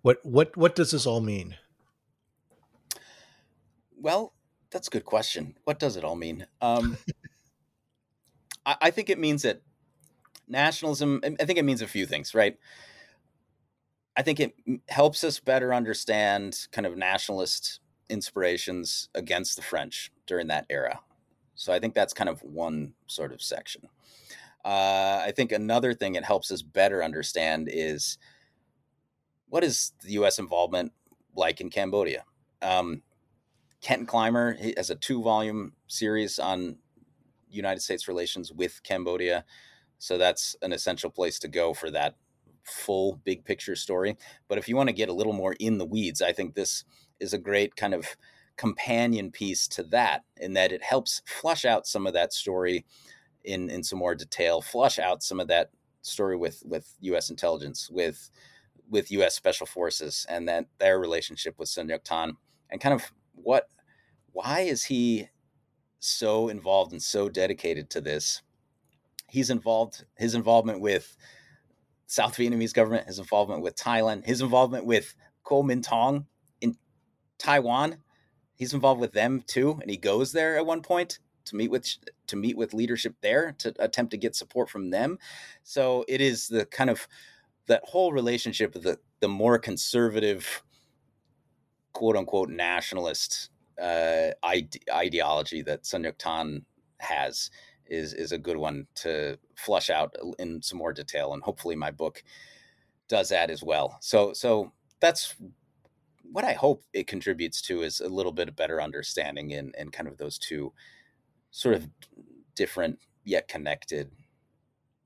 [0.02, 1.56] what what what does this all mean?
[3.98, 4.32] Well
[4.70, 5.56] that's a good question.
[5.64, 6.46] What does it all mean?
[6.60, 6.96] Um,
[8.66, 9.62] I, I think it means that
[10.48, 12.58] nationalism i think it means a few things right?
[14.18, 14.54] I think it
[14.88, 21.00] helps us better understand kind of nationalist inspirations against the french during that era.
[21.54, 23.82] So i think that's kind of one sort of section.
[24.64, 28.18] Uh, i think another thing it helps us better understand is
[29.48, 30.92] what is the us involvement
[31.36, 32.24] like in cambodia?
[32.62, 33.02] Um,
[33.80, 36.78] Kenton Clymer has a two volume series on
[37.48, 39.44] United States relations with Cambodia.
[39.98, 42.16] So that's an essential place to go for that
[42.64, 44.16] full big picture story.
[44.48, 46.84] But if you want to get a little more in the weeds, I think this
[47.20, 48.16] is a great kind of
[48.56, 52.84] companion piece to that in that it helps flush out some of that story
[53.44, 55.70] in in some more detail, flush out some of that
[56.02, 58.30] story with with US intelligence, with
[58.88, 62.36] with US special forces and that their relationship with Sun Tan
[62.70, 63.68] and kind of what
[64.32, 65.28] why is he
[65.98, 68.42] so involved and so dedicated to this
[69.28, 71.16] he's involved his involvement with
[72.06, 75.14] South Vietnamese government, his involvement with Thailand, his involvement with
[75.44, 76.26] Kuomintang
[76.60, 76.76] in
[77.38, 77.98] Taiwan.
[78.54, 81.86] He's involved with them too, and he goes there at one point to meet with
[82.26, 85.18] to meet with leadership there to attempt to get support from them.
[85.62, 87.06] So it is the kind of
[87.66, 90.62] that whole relationship of the the more conservative,
[91.92, 93.50] quote unquote nationalist
[93.80, 96.62] uh, ide- ideology that Son Ngoc Thanh
[96.98, 97.50] has
[97.88, 101.90] is is a good one to flush out in some more detail, and hopefully my
[101.90, 102.22] book
[103.08, 103.98] does that as well.
[104.00, 105.34] So so that's
[106.22, 109.90] what I hope it contributes to is a little bit of better understanding in in
[109.90, 110.72] kind of those two
[111.50, 111.88] sort of
[112.54, 114.10] different yet connected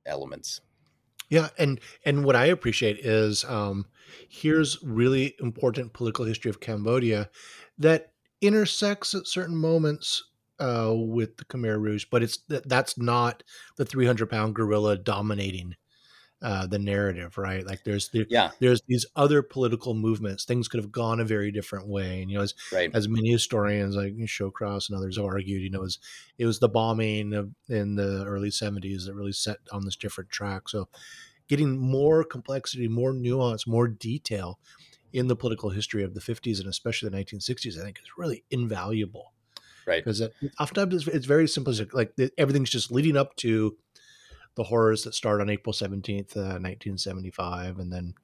[0.06, 0.60] elements.
[1.28, 3.86] Yeah, and and what I appreciate is um,
[4.28, 7.30] here's really important political history of Cambodia
[7.78, 10.24] that intersects at certain moments
[10.60, 13.42] uh, with the Khmer Rouge, but it's that's not
[13.76, 15.74] the 300 pound gorilla dominating
[16.42, 17.66] uh, the narrative, right?
[17.66, 18.50] Like there's the, yeah.
[18.60, 20.44] there's these other political movements.
[20.44, 22.90] Things could have gone a very different way, and you know, as right.
[22.94, 25.98] as many historians like Shawcross and others have argued, you know, it was
[26.38, 30.30] it was the bombing of, in the early 70s that really set on this different
[30.30, 30.68] track.
[30.68, 30.88] So,
[31.48, 34.58] getting more complexity, more nuance, more detail
[35.12, 38.44] in the political history of the 50s and especially the 1960s, I think is really
[38.50, 39.32] invaluable
[39.86, 40.04] right.
[40.04, 40.22] because
[40.58, 43.76] oftentimes it's, it's, very simplistic like everything's just leading up to
[44.56, 48.14] the horrors that start on April 17th, uh, 1975, and then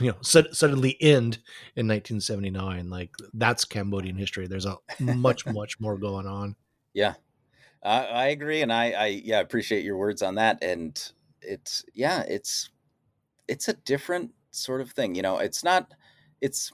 [0.00, 1.38] you know sud- suddenly end
[1.74, 4.46] in 1979 like that's cambodian history.
[4.46, 6.56] There's a much much more going on.
[6.94, 7.14] Yeah.
[7.82, 11.00] I, I agree and i i yeah appreciate your words on that and
[11.42, 12.70] it's yeah it's
[13.46, 15.92] it's a different sort of thing you know it's not
[16.40, 16.72] it's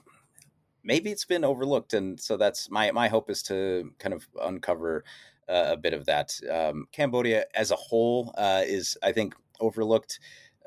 [0.85, 5.03] maybe it's been overlooked and so that's my my hope is to kind of uncover
[5.49, 6.39] uh, a bit of that.
[6.51, 10.19] Um, cambodia as a whole uh, is i think overlooked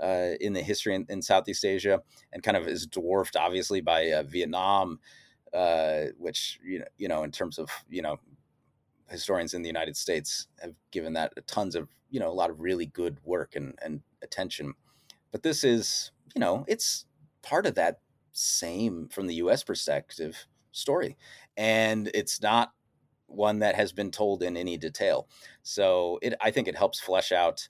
[0.02, 2.00] uh, in the history in, in, Southeast Asia,
[2.32, 5.00] and kind of is dwarfed obviously by uh, Vietnam,
[5.52, 8.18] uh, which you know, you know, in terms of you know,
[9.10, 12.60] historians in the United States have given that tons of you know a lot of
[12.60, 14.74] really good work and and attention,
[15.32, 17.04] but this is you know it's
[17.42, 17.98] part of that
[18.38, 19.62] same from the U.S.
[19.64, 21.16] perspective story,
[21.56, 22.72] and it's not
[23.26, 25.28] one that has been told in any detail.
[25.62, 27.68] So it I think it helps flesh out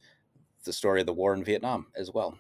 [0.64, 2.38] the story of the war in Vietnam as well.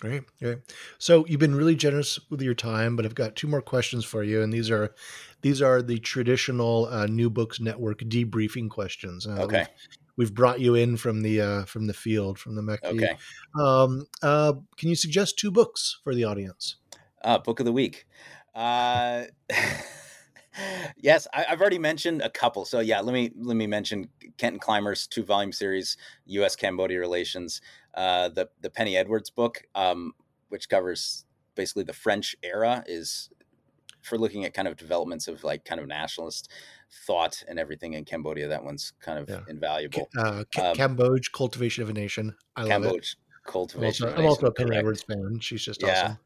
[0.00, 0.58] Great, great.
[0.98, 4.22] So you've been really generous with your time, but I've got two more questions for
[4.22, 4.94] you, and these are
[5.42, 9.26] these are the traditional uh, New Books Network debriefing questions.
[9.26, 9.66] Uh, okay.
[10.16, 12.84] We've, we've, brought you in from the uh, from the field from the MECD.
[12.84, 13.16] Okay.
[13.58, 16.76] Um, uh, can you suggest two books for the audience?
[17.24, 18.06] Uh, book of the week.
[18.54, 19.24] Uh,
[20.96, 22.64] yes, I, have already mentioned a couple.
[22.64, 25.96] So yeah, let me let me mention Kenton Clymer's two volume series,
[26.26, 26.54] U.S.
[26.56, 27.60] Cambodia relations,
[27.94, 30.12] uh, the the Penny Edwards book, um,
[30.48, 33.30] which covers basically the French era, is
[34.02, 36.50] for looking at kind of developments of like kind of nationalist
[37.06, 38.48] thought and everything in Cambodia.
[38.48, 39.40] That one's kind of yeah.
[39.48, 40.08] invaluable.
[40.16, 42.34] Uh, um, Cambodge, Cultivation of a Nation.
[42.54, 43.14] I Cambodge, love it.
[43.46, 44.06] Cultivation.
[44.06, 44.76] I'm also, I'm also a Penny.
[44.76, 45.38] Edwards fan.
[45.40, 46.02] She's just yeah.
[46.02, 46.18] awesome.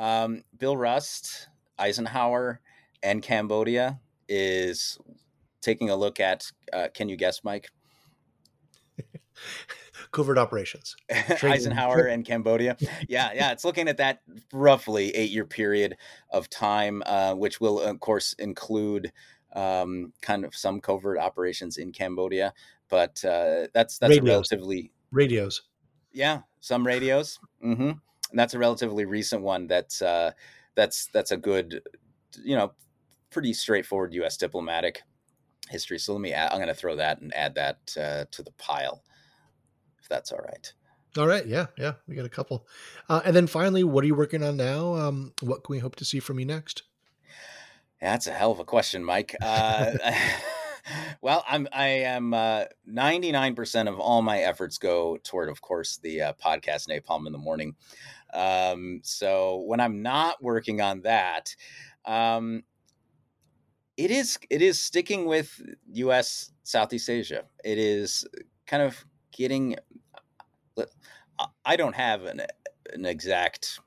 [0.00, 1.48] Um, Bill Rust,
[1.78, 2.60] Eisenhower,
[3.02, 4.98] and Cambodia is
[5.60, 6.50] taking a look at.
[6.72, 7.70] Uh, can you guess, Mike?
[10.10, 10.96] Covert operations.
[11.42, 12.78] Eisenhower and Cambodia.
[13.08, 13.52] Yeah, yeah.
[13.52, 14.22] It's looking at that
[14.54, 15.98] roughly eight year period
[16.30, 19.12] of time, uh, which will, of course, include
[19.52, 22.54] um, kind of some covert operations in Cambodia.
[22.88, 24.28] But uh, that's that's radios.
[24.28, 25.62] relatively radios.
[26.10, 27.38] Yeah, some radios.
[27.62, 27.90] Mm-hmm.
[28.30, 29.66] And that's a relatively recent one.
[29.66, 30.32] That's uh,
[30.74, 31.82] that's that's a good,
[32.42, 32.72] you know,
[33.30, 34.36] pretty straightforward U.S.
[34.36, 35.02] diplomatic
[35.68, 35.98] history.
[35.98, 38.52] So let me, add, I'm going to throw that and add that uh, to the
[38.52, 39.02] pile,
[40.00, 40.72] if that's all right.
[41.16, 41.46] All right.
[41.46, 41.66] Yeah.
[41.76, 41.94] Yeah.
[42.06, 42.66] We got a couple.
[43.08, 44.94] Uh, and then finally, what are you working on now?
[44.94, 46.84] Um, what can we hope to see from you next?
[48.00, 49.34] Yeah, that's a hell of a question, Mike.
[49.42, 49.92] Uh,
[51.20, 56.22] well, I'm I am uh, 99% of all my efforts go toward, of course, the
[56.22, 57.74] uh, podcast Napalm in the morning.
[58.34, 61.54] Um, so when I'm not working on that,
[62.04, 62.62] um,
[63.96, 65.60] it is it is sticking with
[65.92, 66.52] U.S.
[66.62, 67.44] Southeast Asia.
[67.64, 68.26] It is
[68.66, 69.76] kind of getting.
[71.64, 72.42] I don't have an
[72.92, 73.80] an exact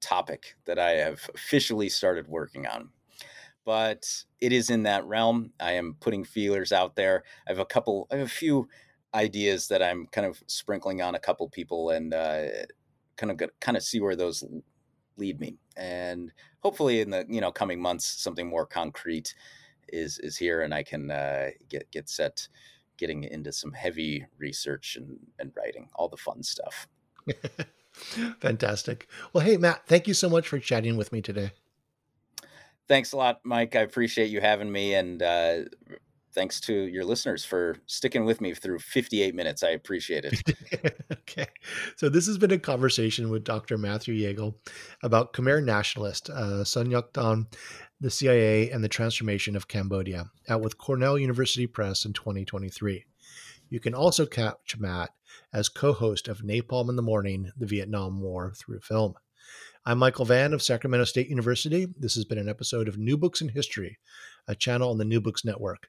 [0.00, 2.90] topic that I have officially started working on,
[3.64, 5.52] but it is in that realm.
[5.60, 7.24] I am putting feelers out there.
[7.46, 8.08] I have a couple.
[8.10, 8.68] I have a few
[9.14, 12.46] ideas that I'm kind of sprinkling on a couple people and uh,
[13.18, 14.44] kind of kind of see where those
[15.18, 15.58] lead me.
[15.76, 19.34] And hopefully, in the you know coming months, something more concrete
[19.88, 22.48] is is here, and I can uh, get get set
[22.96, 26.88] getting into some heavy research and, and writing, all the fun stuff.
[28.40, 29.08] Fantastic.
[29.32, 31.52] Well, hey Matt, thank you so much for chatting with me today.
[32.88, 33.76] Thanks a lot, Mike.
[33.76, 35.58] I appreciate you having me, and uh,
[36.32, 39.62] thanks to your listeners for sticking with me through 58 minutes.
[39.62, 41.04] I appreciate it.
[41.12, 41.46] okay.
[41.96, 43.78] So, this has been a conversation with Dr.
[43.78, 44.54] Matthew Jagel
[45.02, 47.46] about Khmer nationalist uh, Son Ngoc Thanh,
[48.00, 53.04] the CIA, and the transformation of Cambodia, out with Cornell University Press in 2023.
[53.70, 55.10] You can also catch Matt
[55.52, 59.14] as co host of Napalm in the Morning, the Vietnam War through film.
[59.84, 61.86] I'm Michael Vann of Sacramento State University.
[61.98, 63.98] This has been an episode of New Books in History,
[64.46, 65.88] a channel on the New Books Network.